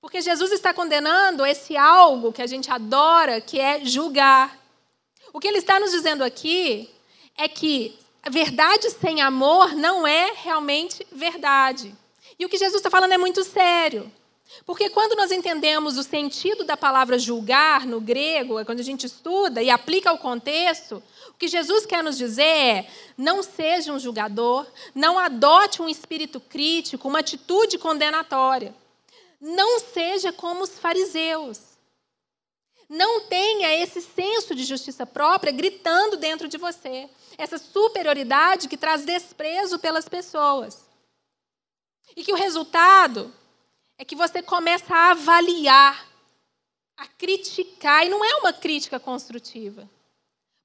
[0.00, 4.58] Porque Jesus está condenando esse algo que a gente adora, que é julgar.
[5.32, 6.90] O que ele está nos dizendo aqui
[7.36, 11.94] é que a verdade sem amor não é realmente verdade.
[12.38, 14.10] E o que Jesus está falando é muito sério.
[14.64, 19.04] Porque quando nós entendemos o sentido da palavra julgar no grego, é quando a gente
[19.04, 23.98] estuda e aplica ao contexto, o que Jesus quer nos dizer é: não seja um
[23.98, 28.74] julgador, não adote um espírito crítico, uma atitude condenatória.
[29.38, 31.60] Não seja como os fariseus.
[32.88, 39.04] Não tenha esse senso de justiça própria gritando dentro de você, essa superioridade que traz
[39.04, 40.84] desprezo pelas pessoas.
[42.16, 43.32] E que o resultado
[43.98, 46.06] é que você começa a avaliar,
[46.96, 49.88] a criticar, e não é uma crítica construtiva.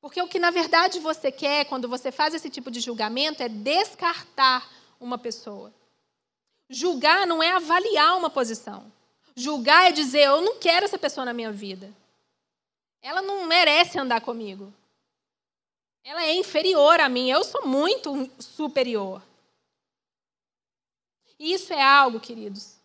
[0.01, 3.49] Porque o que na verdade você quer quando você faz esse tipo de julgamento é
[3.49, 5.73] descartar uma pessoa.
[6.69, 8.91] Julgar não é avaliar uma posição.
[9.35, 11.91] Julgar é dizer, eu não quero essa pessoa na minha vida.
[13.01, 14.73] Ela não merece andar comigo.
[16.03, 19.21] Ela é inferior a mim, eu sou muito superior.
[21.37, 22.77] E isso é algo, queridos,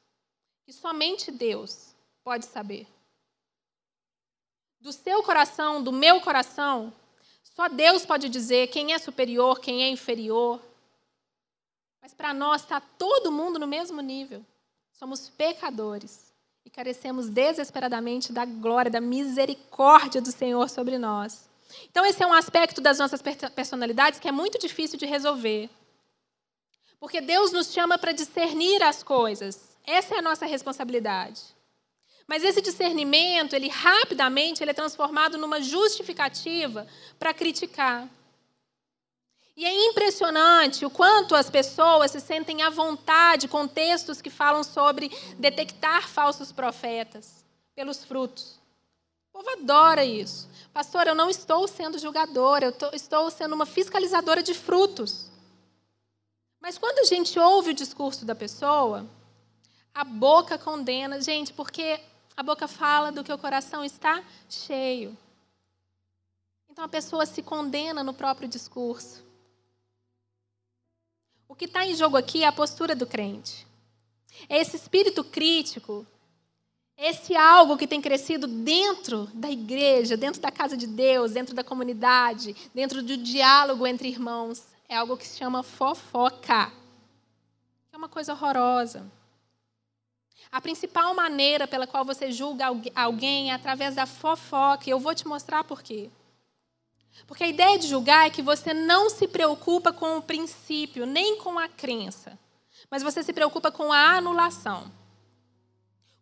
[0.65, 2.87] que somente Deus pode saber.
[4.81, 6.93] do seu coração, do meu coração,
[7.43, 10.61] só Deus pode dizer quem é superior, quem é inferior.
[12.03, 14.45] Mas para nós está todo mundo no mesmo nível.
[14.93, 16.35] Somos pecadores
[16.67, 21.49] e carecemos desesperadamente da glória, da misericórdia do Senhor sobre nós.
[21.91, 23.23] Então, esse é um aspecto das nossas
[23.55, 25.71] personalidades que é muito difícil de resolver.
[26.99, 29.77] Porque Deus nos chama para discernir as coisas.
[29.87, 31.43] Essa é a nossa responsabilidade.
[32.27, 36.87] Mas esse discernimento, ele rapidamente ele é transformado numa justificativa
[37.19, 38.09] para criticar.
[39.57, 44.65] E é impressionante o quanto as pessoas se sentem à vontade com textos que falam
[44.65, 48.59] sobre detectar falsos profetas pelos frutos.
[49.35, 50.49] O povo adora isso.
[50.73, 55.29] Pastor, eu não estou sendo julgadora, eu tô, estou sendo uma fiscalizadora de frutos.
[56.61, 59.05] Mas quando a gente ouve o discurso da pessoa,
[59.93, 61.21] a boca condena.
[61.21, 62.01] Gente, porque
[62.37, 65.19] a boca fala do que o coração está cheio.
[66.71, 69.21] Então a pessoa se condena no próprio discurso.
[71.49, 73.67] O que está em jogo aqui é a postura do crente.
[74.49, 76.07] É esse espírito crítico,
[76.97, 81.65] esse algo que tem crescido dentro da igreja, dentro da casa de Deus, dentro da
[81.65, 84.63] comunidade, dentro do diálogo entre irmãos.
[84.89, 86.73] É algo que se chama fofoca.
[87.93, 89.05] É uma coisa horrorosa.
[90.53, 95.15] A principal maneira pela qual você julga alguém é através da fofoca, e eu vou
[95.15, 96.09] te mostrar por quê.
[97.27, 101.39] Porque a ideia de julgar é que você não se preocupa com o princípio, nem
[101.39, 102.39] com a crença,
[102.89, 104.93] mas você se preocupa com a anulação.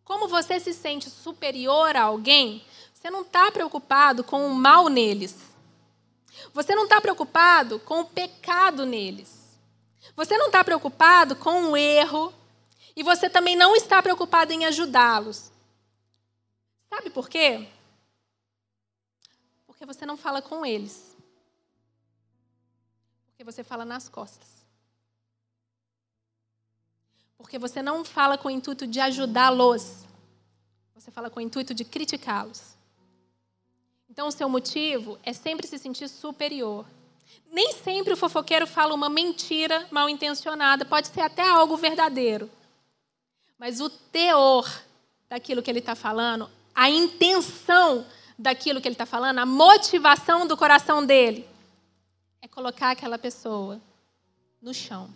[0.04, 5.36] Como você se sente superior a alguém, você não está preocupado com o mal neles.
[6.52, 9.58] Você não está preocupado com o pecado neles.
[10.14, 12.32] Você não está preocupado com o erro.
[12.94, 15.50] E você também não está preocupado em ajudá-los.
[16.90, 17.68] Sabe por quê?
[19.66, 21.16] Porque você não fala com eles.
[23.26, 24.61] Porque você fala nas costas.
[27.42, 30.06] Porque você não fala com o intuito de ajudá-los.
[30.94, 32.76] Você fala com o intuito de criticá-los.
[34.08, 36.86] Então, o seu motivo é sempre se sentir superior.
[37.50, 42.50] Nem sempre o fofoqueiro fala uma mentira mal intencionada, pode ser até algo verdadeiro.
[43.58, 44.66] Mas o teor
[45.28, 48.06] daquilo que ele está falando, a intenção
[48.38, 51.48] daquilo que ele está falando, a motivação do coração dele
[52.40, 53.80] é colocar aquela pessoa
[54.60, 55.08] no chão,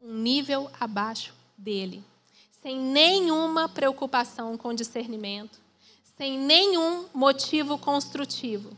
[0.00, 2.02] um nível abaixo dele,
[2.62, 5.58] sem nenhuma preocupação com discernimento,
[6.16, 8.76] sem nenhum motivo construtivo,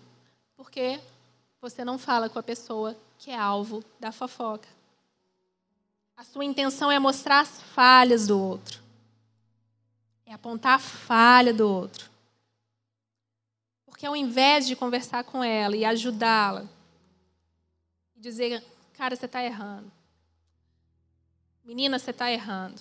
[0.57, 1.01] porque
[1.61, 4.69] você não fala com a pessoa que é alvo da fofoca.
[6.17, 8.83] A sua intenção é mostrar as falhas do outro,
[10.27, 12.11] é apontar a falha do outro.
[13.87, 16.67] Porque ao invés de conversar com ela e ajudá-la,
[18.17, 19.91] dizer, cara, você está errando.
[21.65, 22.81] Menina, você está errando.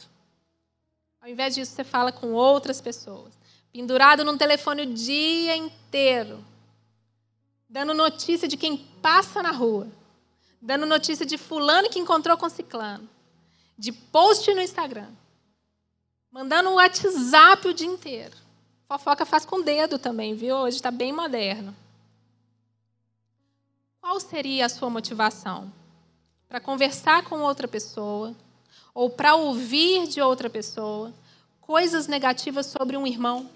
[1.22, 3.34] Ao invés disso, você fala com outras pessoas.
[3.72, 6.44] Pendurado num telefone o dia inteiro.
[7.70, 9.88] Dando notícia de quem passa na rua.
[10.60, 13.08] Dando notícia de fulano que encontrou com ciclano.
[13.78, 15.10] De post no Instagram.
[16.32, 18.36] Mandando o WhatsApp o dia inteiro.
[18.88, 20.56] Fofoca faz com o dedo também, viu?
[20.56, 21.76] Hoje está bem moderno.
[24.02, 25.72] Qual seria a sua motivação?
[26.50, 28.36] Para conversar com outra pessoa
[28.93, 31.13] ou para ouvir de outra pessoa
[31.60, 33.49] coisas negativas sobre um irmão,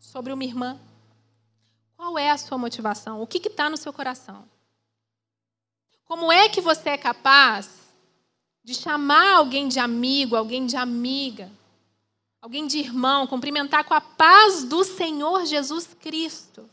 [0.00, 0.78] sobre uma irmã?
[1.96, 3.22] Qual é a sua motivação?
[3.22, 4.44] O que está no seu coração?
[6.04, 7.82] Como é que você é capaz
[8.64, 11.50] de chamar alguém de amigo, alguém de amiga,
[12.40, 16.68] alguém de irmão, cumprimentar com a paz do Senhor Jesus Cristo.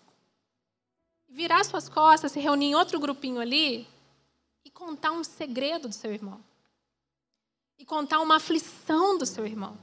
[1.27, 3.87] Virar suas costas, se reunir em outro grupinho ali
[4.65, 6.43] e contar um segredo do seu irmão.
[7.79, 9.75] E contar uma aflição do seu irmão.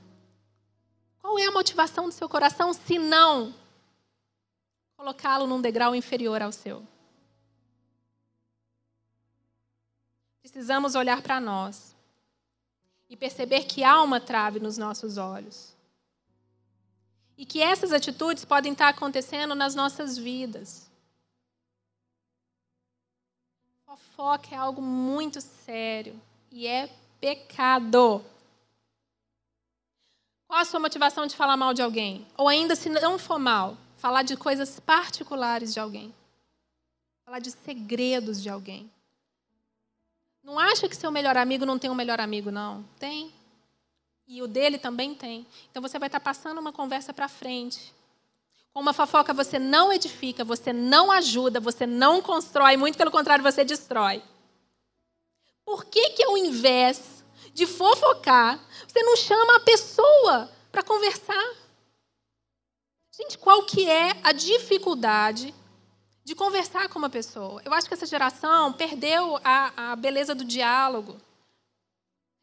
[1.19, 3.53] Qual é a motivação do seu coração se não
[4.97, 6.87] colocá-lo num degrau inferior ao seu?
[10.41, 11.97] Precisamos olhar para nós
[13.09, 15.75] e perceber que há uma trave nos nossos olhos.
[17.37, 20.91] E que essas atitudes podem estar acontecendo nas nossas vidas.
[23.85, 26.19] Fofoca é algo muito sério
[26.51, 26.89] e é
[27.21, 28.25] pecado.
[30.47, 32.27] Qual a sua motivação de falar mal de alguém?
[32.37, 36.15] Ou ainda, se não for mal, falar de coisas particulares de alguém.
[37.25, 38.91] Falar de segredos de alguém.
[40.43, 42.85] Não acha que seu melhor amigo não tem um melhor amigo, não.
[43.01, 43.33] Tem.
[44.29, 45.45] E o dele também tem.
[45.71, 47.93] Então você vai estar passando uma conversa para frente.
[48.73, 53.43] Com uma fofoca você não edifica, você não ajuda, você não constrói, muito pelo contrário,
[53.43, 54.23] você destrói.
[55.67, 61.55] Por que que ao invés de fofocar, você não chama a pessoa para conversar?
[63.11, 65.53] Gente, qual que é a dificuldade
[66.23, 67.61] de conversar com uma pessoa?
[67.65, 71.21] Eu acho que essa geração perdeu a, a beleza do diálogo.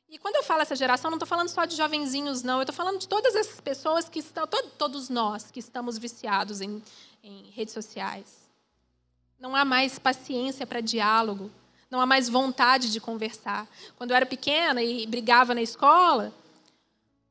[0.09, 2.57] E quando eu falo essa geração, não estou falando só de jovenzinhos, não.
[2.57, 4.45] Eu estou falando de todas essas pessoas que estão,
[4.78, 6.84] todos nós que estamos viciados em,
[7.24, 8.49] em redes sociais.
[9.39, 11.49] Não há mais paciência para diálogo.
[11.93, 13.67] Não há mais vontade de conversar.
[13.95, 16.33] Quando eu era pequena e brigava na escola,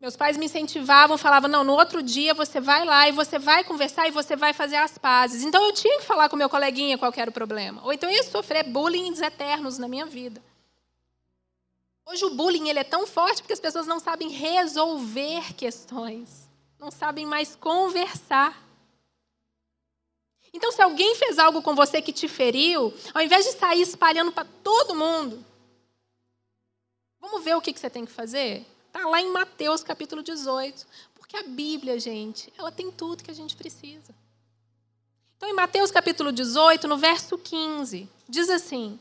[0.00, 3.64] meus pais me incentivavam, falavam: não, no outro dia você vai lá e você vai
[3.64, 5.42] conversar e você vai fazer as pazes.
[5.42, 7.82] Então eu tinha que falar com meu coleguinha qual era o problema.
[7.82, 10.40] Ou então eu ia sofrer bullying eternos na minha vida.
[12.06, 16.48] Hoje o bullying ele é tão forte porque as pessoas não sabem resolver questões,
[16.78, 18.56] não sabem mais conversar.
[20.52, 24.32] Então, se alguém fez algo com você que te feriu, ao invés de sair espalhando
[24.32, 25.44] para todo mundo,
[27.20, 28.66] vamos ver o que você tem que fazer?
[28.88, 30.86] Está lá em Mateus capítulo 18.
[31.14, 34.14] Porque a Bíblia, gente, ela tem tudo que a gente precisa.
[35.38, 39.00] Então, em Mateus capítulo 18, no verso 15, diz assim: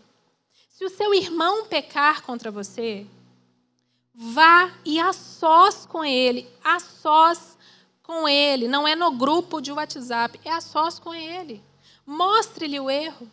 [0.70, 3.06] se o seu irmão pecar contra você,
[4.14, 7.51] vá e a sós com ele, a sós
[8.04, 11.64] com ele, não é no grupo de WhatsApp, é a sós com ele.
[12.06, 13.30] Mostre-lhe o erro.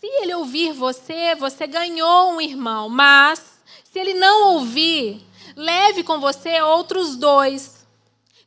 [0.00, 5.24] Se ele ouvir você, você ganhou um irmão, mas se ele não ouvir,
[5.56, 7.73] leve com você outros dois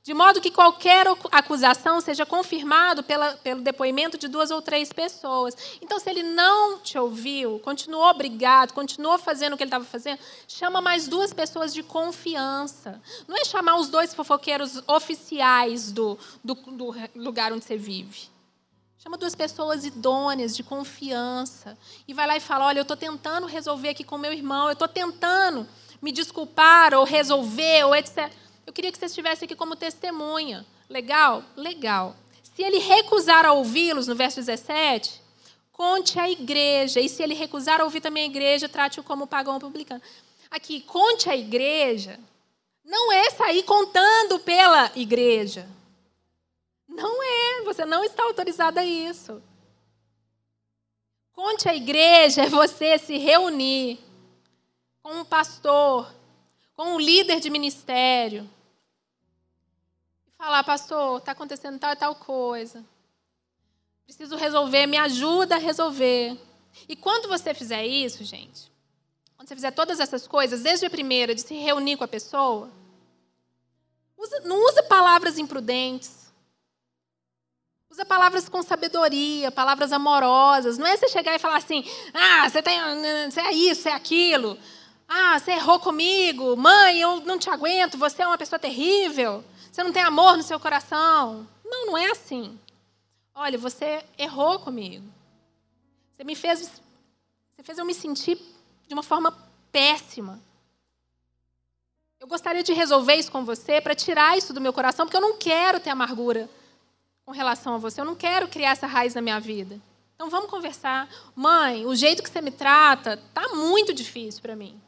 [0.07, 5.53] de modo que qualquer acusação seja confirmado pelo depoimento de duas ou três pessoas.
[5.81, 10.17] Então, se ele não te ouviu, continuou obrigado, continuou fazendo o que ele estava fazendo,
[10.47, 13.01] chama mais duas pessoas de confiança.
[13.27, 18.29] Não é chamar os dois fofoqueiros oficiais do, do, do lugar onde você vive.
[18.99, 21.77] Chama duas pessoas idôneas, de confiança.
[22.07, 24.73] E vai lá e fala: Olha, eu estou tentando resolver aqui com meu irmão, eu
[24.73, 25.67] estou tentando
[26.01, 28.31] me desculpar ou resolver, ou etc.
[28.67, 30.65] Eu queria que você estivesse aqui como testemunha.
[30.89, 31.41] Legal?
[31.55, 32.17] Legal.
[32.43, 35.21] Se ele recusar a ouvi-los, no verso 17,
[35.71, 36.99] conte à igreja.
[36.99, 40.01] E se ele recusar a ouvir também a igreja, trate-o como pagão publicano.
[40.51, 42.19] Aqui, conte à igreja.
[42.83, 45.65] Não é sair contando pela igreja.
[46.89, 47.61] Não é.
[47.63, 49.41] Você não está autorizada a isso.
[51.31, 53.97] Conte à igreja é você se reunir
[55.01, 56.13] com um pastor,
[56.75, 58.49] com um líder de ministério,
[60.37, 62.85] falar, pastor, está acontecendo tal e tal coisa.
[64.05, 66.39] Preciso resolver, me ajuda a resolver.
[66.87, 68.71] E quando você fizer isso, gente,
[69.35, 72.69] quando você fizer todas essas coisas, desde a primeira, de se reunir com a pessoa,
[74.17, 76.27] usa, não usa palavras imprudentes.
[77.89, 80.77] Usa palavras com sabedoria, palavras amorosas.
[80.77, 81.83] Não é você chegar e falar assim,
[82.13, 82.79] ah, você, tem,
[83.29, 84.57] você é isso, você é aquilo.
[85.07, 86.55] Ah, você errou comigo.
[86.55, 89.43] Mãe, eu não te aguento, você é uma pessoa terrível.
[89.77, 91.47] Você não tem amor no seu coração.
[91.63, 92.59] Não, não é assim.
[93.35, 95.07] Olha, você errou comigo.
[96.11, 96.81] Você me fez,
[97.55, 98.39] você fez eu me sentir
[98.87, 99.31] de uma forma
[99.71, 100.41] péssima.
[102.19, 105.21] Eu gostaria de resolver isso com você para tirar isso do meu coração, porque eu
[105.21, 106.49] não quero ter amargura
[107.23, 108.01] com relação a você.
[108.01, 109.79] Eu não quero criar essa raiz na minha vida.
[110.15, 111.07] Então vamos conversar.
[111.35, 114.81] Mãe, o jeito que você me trata tá muito difícil para mim.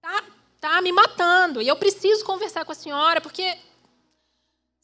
[0.00, 0.22] Tá,
[0.60, 1.60] tá me matando.
[1.60, 3.58] E eu preciso conversar com a senhora, porque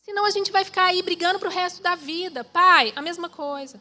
[0.09, 2.43] Senão a gente vai ficar aí brigando para o resto da vida.
[2.43, 3.79] Pai, a mesma coisa.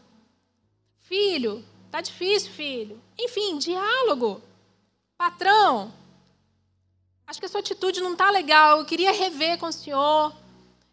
[0.99, 3.01] Filho, tá difícil, filho.
[3.17, 4.41] Enfim, diálogo.
[5.17, 5.93] Patrão,
[7.25, 8.79] acho que a sua atitude não tá legal.
[8.79, 10.35] Eu queria rever com o senhor.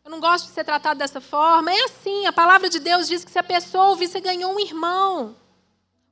[0.04, 1.72] Eu não gosto de ser tratado dessa forma.
[1.72, 4.60] É assim, a palavra de Deus diz que se a pessoa ouvir, você ganhou um
[4.60, 5.34] irmão.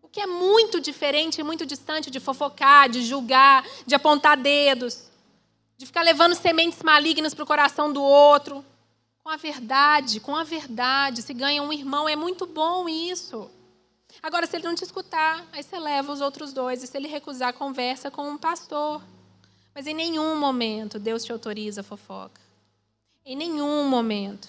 [0.03, 5.05] O que é muito diferente e muito distante de fofocar, de julgar, de apontar dedos,
[5.79, 8.64] de ficar levando sementes malignas para o coração do outro.
[9.23, 13.49] Com a verdade, com a verdade, se ganha um irmão, é muito bom isso.
[14.20, 16.83] Agora, se ele não te escutar, aí você leva os outros dois.
[16.83, 19.01] E se ele recusar, conversa com um pastor.
[19.75, 22.41] Mas em nenhum momento Deus te autoriza a fofoca.
[23.25, 24.49] Em nenhum momento.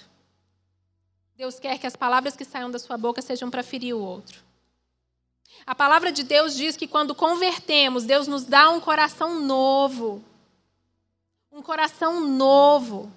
[1.37, 4.41] Deus quer que as palavras que saiam da sua boca sejam para ferir o outro.
[5.65, 10.23] A palavra de Deus diz que quando convertemos, Deus nos dá um coração novo.
[11.51, 13.11] Um coração novo.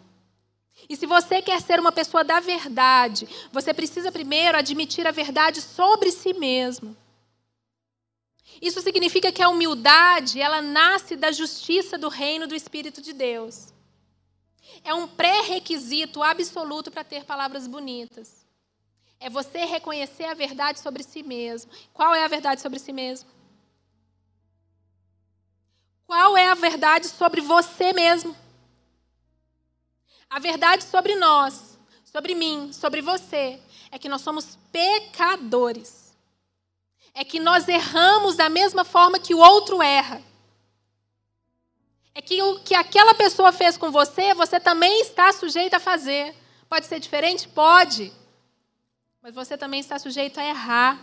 [0.89, 5.61] E se você quer ser uma pessoa da verdade, você precisa primeiro admitir a verdade
[5.61, 6.97] sobre si mesmo.
[8.61, 13.73] Isso significa que a humildade, ela nasce da justiça do reino do Espírito de Deus.
[14.85, 18.47] é um pré-requisito absoluto para ter palavras bonitas.
[19.19, 21.71] É você reconhecer a verdade sobre si mesmo.
[21.93, 23.29] Qual é a verdade sobre si mesmo?
[26.07, 28.37] Qual é a verdade sobre você mesmo?
[30.29, 33.61] A verdade sobre nós, sobre mim, sobre você,
[33.91, 36.17] é que nós somos pecadores.
[37.15, 40.23] É que nós erramos da mesma forma que o outro erra.
[42.15, 46.35] É que o que aquela pessoa fez com você, você também está sujeito a fazer.
[46.69, 47.49] Pode ser diferente?
[47.49, 48.13] Pode.
[49.23, 51.01] Mas você também está sujeito a errar.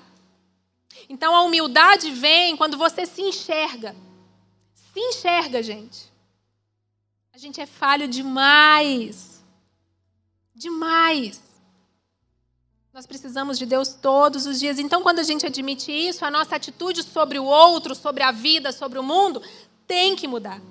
[1.10, 3.96] Então a humildade vem quando você se enxerga.
[4.74, 6.13] Se enxerga, gente.
[7.34, 9.44] A gente é falho demais.
[10.54, 11.42] Demais.
[12.94, 14.78] Nós precisamos de Deus todos os dias.
[14.78, 18.72] Então, quando a gente admite isso, a nossa atitude sobre o outro, sobre a vida,
[18.72, 19.42] sobre o mundo,
[19.88, 20.62] tem que mudar.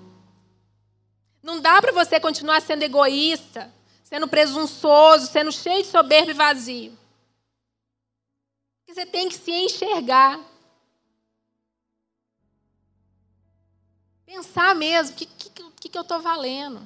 [1.42, 6.96] Não dá para você continuar sendo egoísta, sendo presunçoso, sendo cheio de soberba e vazio.
[8.86, 10.38] Você tem que se enxergar.
[14.24, 16.82] Pensar mesmo, o que, que, que eu estou valendo?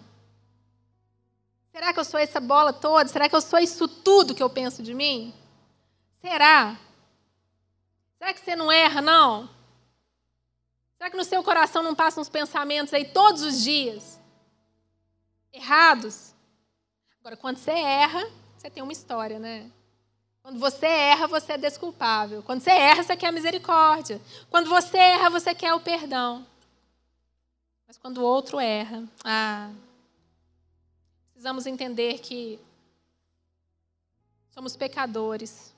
[1.71, 3.09] Será que eu sou essa bola toda?
[3.09, 5.35] Será que eu sou isso tudo que eu penso de mim?
[6.21, 6.79] Será?
[8.19, 9.49] Será que você não erra, não?
[10.97, 14.19] Será que no seu coração não passam uns pensamentos aí todos os dias?
[15.53, 16.35] Errados?
[17.21, 19.71] Agora, quando você erra, você tem uma história, né?
[20.43, 22.43] Quando você erra, você é desculpável.
[22.43, 24.21] Quando você erra, você quer a misericórdia.
[24.49, 26.47] Quando você erra, você quer o perdão.
[27.87, 29.71] Mas quando o outro erra, ah,
[31.33, 32.59] precisamos entender que
[34.51, 35.75] somos pecadores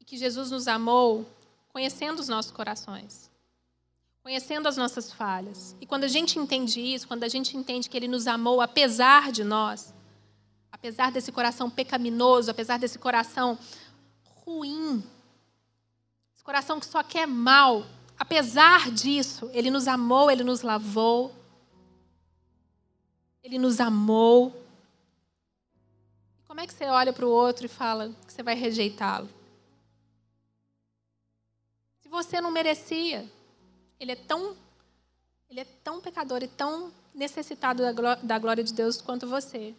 [0.00, 1.26] e que Jesus nos amou
[1.68, 3.30] conhecendo os nossos corações,
[4.22, 5.76] conhecendo as nossas falhas.
[5.80, 9.30] E quando a gente entende isso, quando a gente entende que Ele nos amou apesar
[9.30, 9.94] de nós,
[10.70, 13.58] apesar desse coração pecaminoso, apesar desse coração
[14.44, 15.02] ruim,
[16.34, 17.86] esse coração que só quer mal,
[18.22, 21.34] Apesar disso, Ele nos amou, Ele nos lavou,
[23.42, 24.64] Ele nos amou.
[26.46, 29.28] Como é que você olha para o outro e fala que você vai rejeitá-lo?
[32.00, 33.28] Se você não merecia,
[33.98, 34.56] Ele é tão,
[35.50, 37.82] ele é tão pecador e tão necessitado
[38.22, 39.74] da glória de Deus quanto você.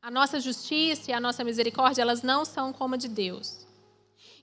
[0.00, 3.66] A nossa justiça e a nossa misericórdia, elas não são como a de Deus.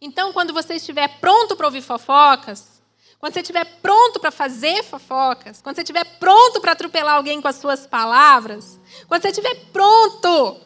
[0.01, 2.80] Então, quando você estiver pronto para ouvir fofocas,
[3.21, 7.47] quando você estiver pronto para fazer fofocas, quando você estiver pronto para atropelar alguém com
[7.47, 10.59] as suas palavras, quando você estiver pronto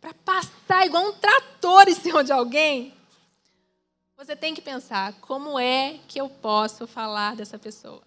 [0.00, 2.94] para passar igual um trator em cima de alguém,
[4.16, 8.04] você tem que pensar: como é que eu posso falar dessa pessoa?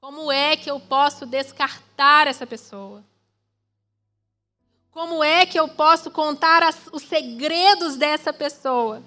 [0.00, 3.02] Como é que eu posso descartar essa pessoa?
[4.92, 9.02] Como é que eu posso contar as, os segredos dessa pessoa?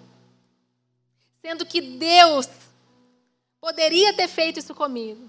[1.42, 2.50] Sendo que Deus
[3.66, 5.28] poderia ter feito isso comigo.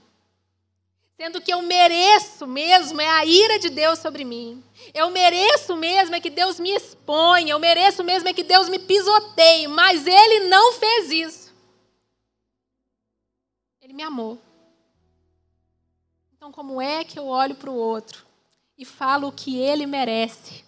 [1.16, 4.62] Sendo que eu mereço mesmo é a ira de Deus sobre mim.
[4.92, 7.52] Eu mereço mesmo é que Deus me exponha.
[7.52, 9.66] Eu mereço mesmo é que Deus me pisoteie.
[9.68, 11.54] Mas Ele não fez isso.
[13.80, 14.38] Ele me amou.
[16.36, 18.26] Então, como é que eu olho para o outro
[18.76, 20.62] e falo o que ele merece?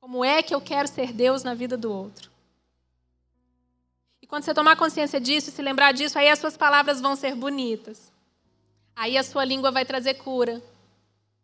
[0.00, 2.31] Como é que eu quero ser Deus na vida do outro?
[4.32, 7.34] Quando você tomar consciência disso e se lembrar disso, aí as suas palavras vão ser
[7.34, 8.10] bonitas.
[8.96, 10.62] Aí a sua língua vai trazer cura.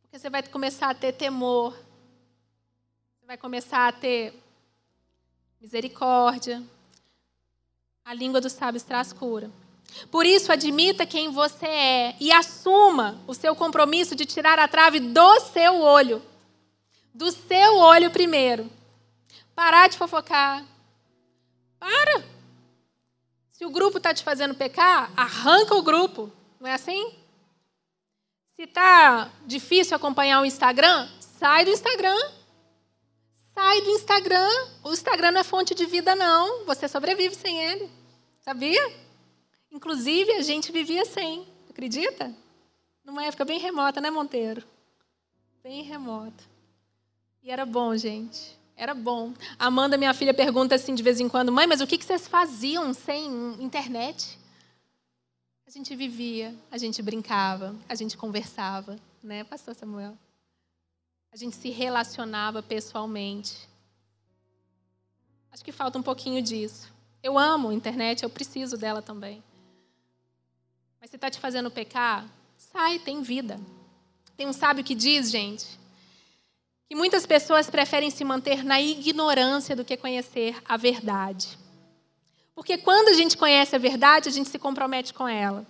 [0.01, 1.75] Porque você vai começar a ter temor.
[1.75, 4.33] Você vai começar a ter
[5.61, 6.63] misericórdia.
[8.07, 9.51] A língua dos sábios traz cura.
[10.11, 14.99] Por isso, admita quem você é e assuma o seu compromisso de tirar a trave
[14.99, 16.23] do seu olho.
[17.13, 18.71] Do seu olho primeiro.
[19.55, 20.65] Parar de fofocar.
[21.79, 22.28] Para.
[23.59, 26.31] Se o grupo está te fazendo pecar, arranca o grupo.
[26.61, 27.13] Não é assim?
[28.55, 32.17] Se está difícil acompanhar o Instagram, sai do Instagram.
[33.53, 34.49] Sai do Instagram.
[34.85, 36.67] O Instagram não é fonte de vida, não.
[36.67, 37.91] Você sobrevive sem ele.
[38.43, 38.93] Sabia?
[39.73, 41.45] Inclusive, a gente vivia sem.
[41.69, 42.33] Acredita?
[43.05, 44.63] Numa época bem remota, né, Monteiro?
[45.65, 46.45] Bem remota.
[47.43, 48.57] E era bom, gente.
[48.79, 49.35] Era bom.
[49.59, 52.95] Amanda, minha filha, pergunta assim de vez em quando: mãe, mas o que vocês faziam
[52.95, 53.27] sem
[53.61, 54.39] internet?
[55.67, 60.17] A gente vivia, a gente brincava, a gente conversava, né, Pastor Samuel?
[61.33, 63.69] A gente se relacionava pessoalmente.
[65.51, 66.91] Acho que falta um pouquinho disso.
[67.21, 69.43] Eu amo a internet, eu preciso dela também.
[71.01, 72.25] Mas se está te fazendo pecar,
[72.57, 73.61] sai, tem vida.
[74.37, 75.78] Tem um sábio que diz, gente,
[76.89, 81.59] que muitas pessoas preferem se manter na ignorância do que conhecer a verdade.
[82.55, 85.67] Porque quando a gente conhece a verdade, a gente se compromete com ela.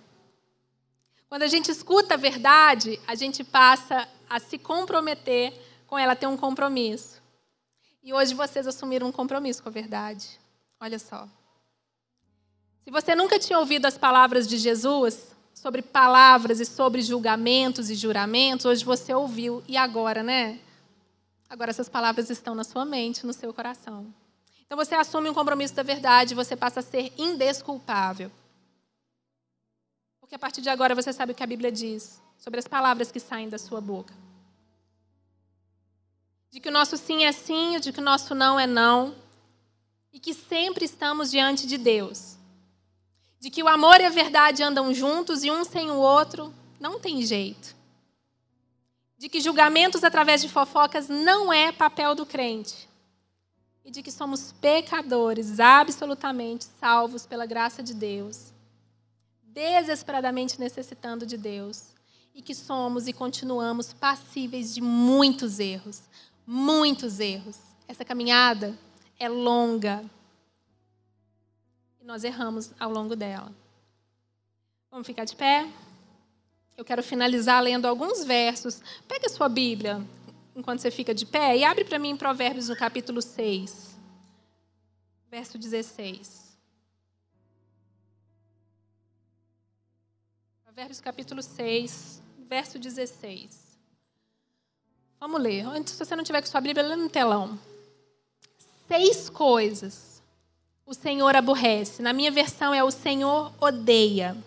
[1.27, 5.53] Quando a gente escuta a verdade, a gente passa a se comprometer
[5.85, 7.21] com ela, ter um compromisso.
[8.01, 10.39] E hoje vocês assumiram um compromisso com a verdade.
[10.79, 11.27] Olha só.
[12.83, 17.95] Se você nunca tinha ouvido as palavras de Jesus sobre palavras e sobre julgamentos e
[17.95, 19.61] juramentos, hoje você ouviu.
[19.67, 20.59] E agora, né?
[21.49, 24.13] Agora essas palavras estão na sua mente, no seu coração.
[24.65, 28.31] Então você assume um compromisso da verdade, você passa a ser indesculpável.
[30.19, 33.11] Porque a partir de agora você sabe o que a Bíblia diz sobre as palavras
[33.11, 34.13] que saem da sua boca.
[36.51, 39.15] De que o nosso sim é sim, de que o nosso não é não.
[40.13, 42.37] E que sempre estamos diante de Deus.
[43.39, 46.99] De que o amor e a verdade andam juntos e um sem o outro não
[46.99, 47.75] tem jeito.
[49.19, 52.89] De que julgamentos através de fofocas não é papel do crente.
[53.85, 58.51] E de que somos pecadores absolutamente salvos pela graça de Deus
[59.53, 61.89] desesperadamente necessitando de Deus
[62.33, 66.03] e que somos e continuamos passíveis de muitos erros,
[66.45, 67.57] muitos erros.
[67.87, 68.77] Essa caminhada
[69.19, 70.03] é longa
[71.99, 73.51] e nós erramos ao longo dela.
[74.89, 75.69] Vamos ficar de pé?
[76.79, 78.81] Eu quero finalizar lendo alguns versos.
[79.05, 80.01] Pega a sua Bíblia
[80.55, 83.97] enquanto você fica de pé e abre para mim Provérbios no capítulo 6,
[85.29, 86.57] verso 16.
[90.63, 93.77] Provérbios capítulo 6, verso 16.
[95.19, 95.65] Vamos ler.
[95.85, 97.59] Se você não tiver com sua Bíblia, lê no telão.
[98.87, 100.23] Seis coisas
[100.85, 102.01] o Senhor aborrece.
[102.01, 104.37] Na minha versão é o Senhor odeia.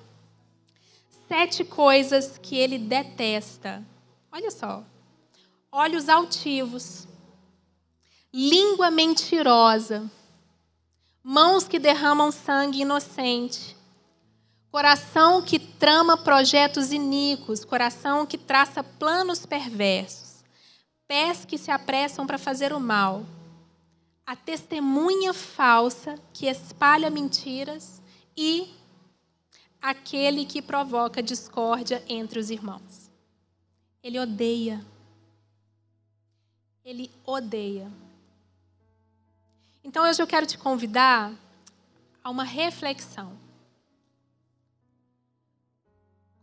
[1.33, 3.83] Sete coisas que ele detesta.
[4.31, 4.85] Olha só.
[5.73, 7.09] Olhos altivos,
[8.31, 10.11] língua mentirosa,
[11.25, 13.75] mãos que derramam sangue inocente,
[14.71, 20.45] Coração que trama projetos iníquos, coração que traça planos perversos,
[21.09, 23.25] pés que se apressam para fazer o mal,
[24.27, 28.03] a testemunha falsa que espalha mentiras
[28.37, 28.82] e
[29.83, 33.11] aquele que provoca discórdia entre os irmãos.
[34.03, 34.85] Ele odeia.
[36.85, 37.91] Ele odeia.
[39.83, 41.33] Então hoje eu quero te convidar
[42.23, 43.37] a uma reflexão.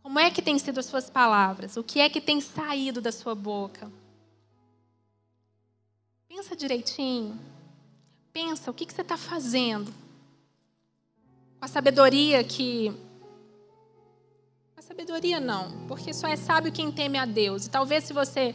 [0.02, 1.76] Como é que tem sido as suas palavras?
[1.76, 3.90] O que é que tem saído da sua boca?
[6.28, 7.38] Pensa direitinho.
[8.32, 9.92] Pensa o que, que você está fazendo.
[11.58, 12.92] Com a sabedoria que.
[15.00, 17.64] Sabedoria não, porque só é sábio quem teme a Deus.
[17.64, 18.54] E talvez se você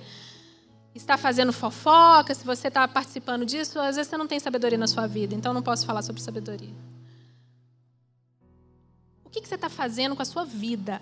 [0.94, 4.86] está fazendo fofoca, se você está participando disso, às vezes você não tem sabedoria na
[4.86, 6.70] sua vida, então não posso falar sobre sabedoria.
[9.24, 11.02] O que, que você está fazendo com a sua vida?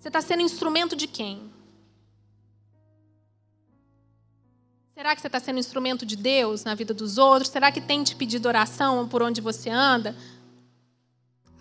[0.00, 1.52] Você está sendo instrumento de quem?
[4.92, 7.52] Será que você está sendo instrumento de Deus na vida dos outros?
[7.52, 10.16] Será que tem te pedido oração por onde você anda?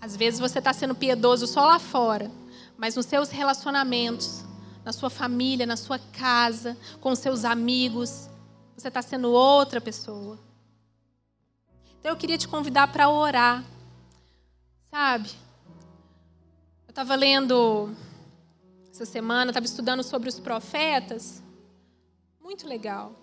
[0.03, 2.29] Às vezes você está sendo piedoso só lá fora,
[2.77, 4.43] mas nos seus relacionamentos,
[4.83, 8.29] na sua família, na sua casa, com seus amigos,
[8.75, 10.37] você está sendo outra pessoa.
[11.97, 13.63] Então eu queria te convidar para orar,
[14.91, 15.29] sabe?
[16.85, 17.95] Eu estava lendo
[18.91, 21.41] essa semana, estava estudando sobre os profetas.
[22.41, 23.15] Muito legal.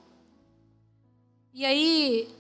[1.53, 2.35] E aí,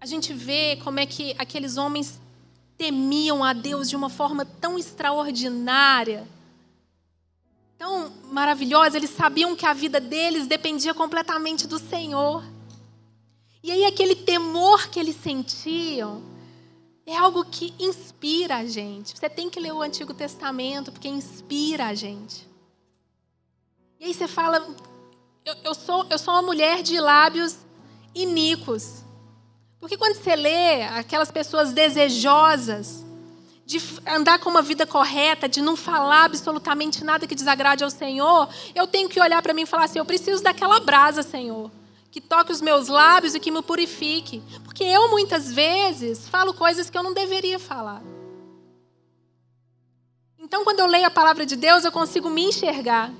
[0.00, 2.20] a gente vê como é que aqueles homens
[2.76, 6.26] temiam a Deus de uma forma tão extraordinária,
[7.78, 8.96] tão maravilhosa.
[8.96, 12.44] Eles sabiam que a vida deles dependia completamente do Senhor.
[13.62, 16.22] E aí, aquele temor que eles sentiam
[17.06, 19.16] é algo que inspira a gente.
[19.16, 22.46] Você tem que ler o Antigo Testamento, porque inspira a gente.
[23.98, 24.58] E aí você fala,
[25.44, 27.56] eu, eu, sou, eu sou uma mulher de lábios
[28.14, 29.05] iníquos.
[29.80, 33.04] Porque quando você lê aquelas pessoas desejosas
[33.64, 38.48] de andar com uma vida correta, de não falar absolutamente nada que desagrade ao Senhor,
[38.74, 41.70] eu tenho que olhar para mim e falar assim: eu preciso daquela brasa, Senhor
[42.16, 44.42] que toque os meus lábios e que me purifique.
[44.64, 48.02] Porque eu muitas vezes falo coisas que eu não deveria falar.
[50.38, 53.12] Então, quando eu leio a palavra de Deus, eu consigo me enxergar.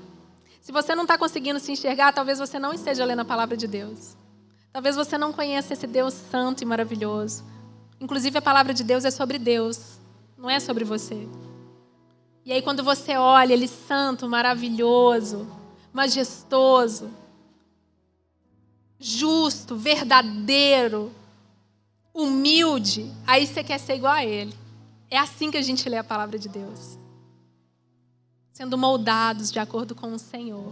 [0.59, 3.67] Se você não está conseguindo se enxergar, talvez você não esteja lendo a palavra de
[3.67, 4.17] Deus.
[4.77, 7.43] Talvez você não conheça esse Deus santo e maravilhoso.
[7.99, 9.97] Inclusive, a palavra de Deus é sobre Deus,
[10.37, 11.27] não é sobre você.
[12.45, 15.47] E aí, quando você olha ele santo, maravilhoso,
[15.91, 17.09] majestoso,
[18.99, 21.11] justo, verdadeiro,
[22.13, 24.53] humilde, aí você quer ser igual a ele.
[25.09, 26.99] É assim que a gente lê a palavra de Deus.
[28.53, 30.71] Sendo moldados de acordo com o Senhor.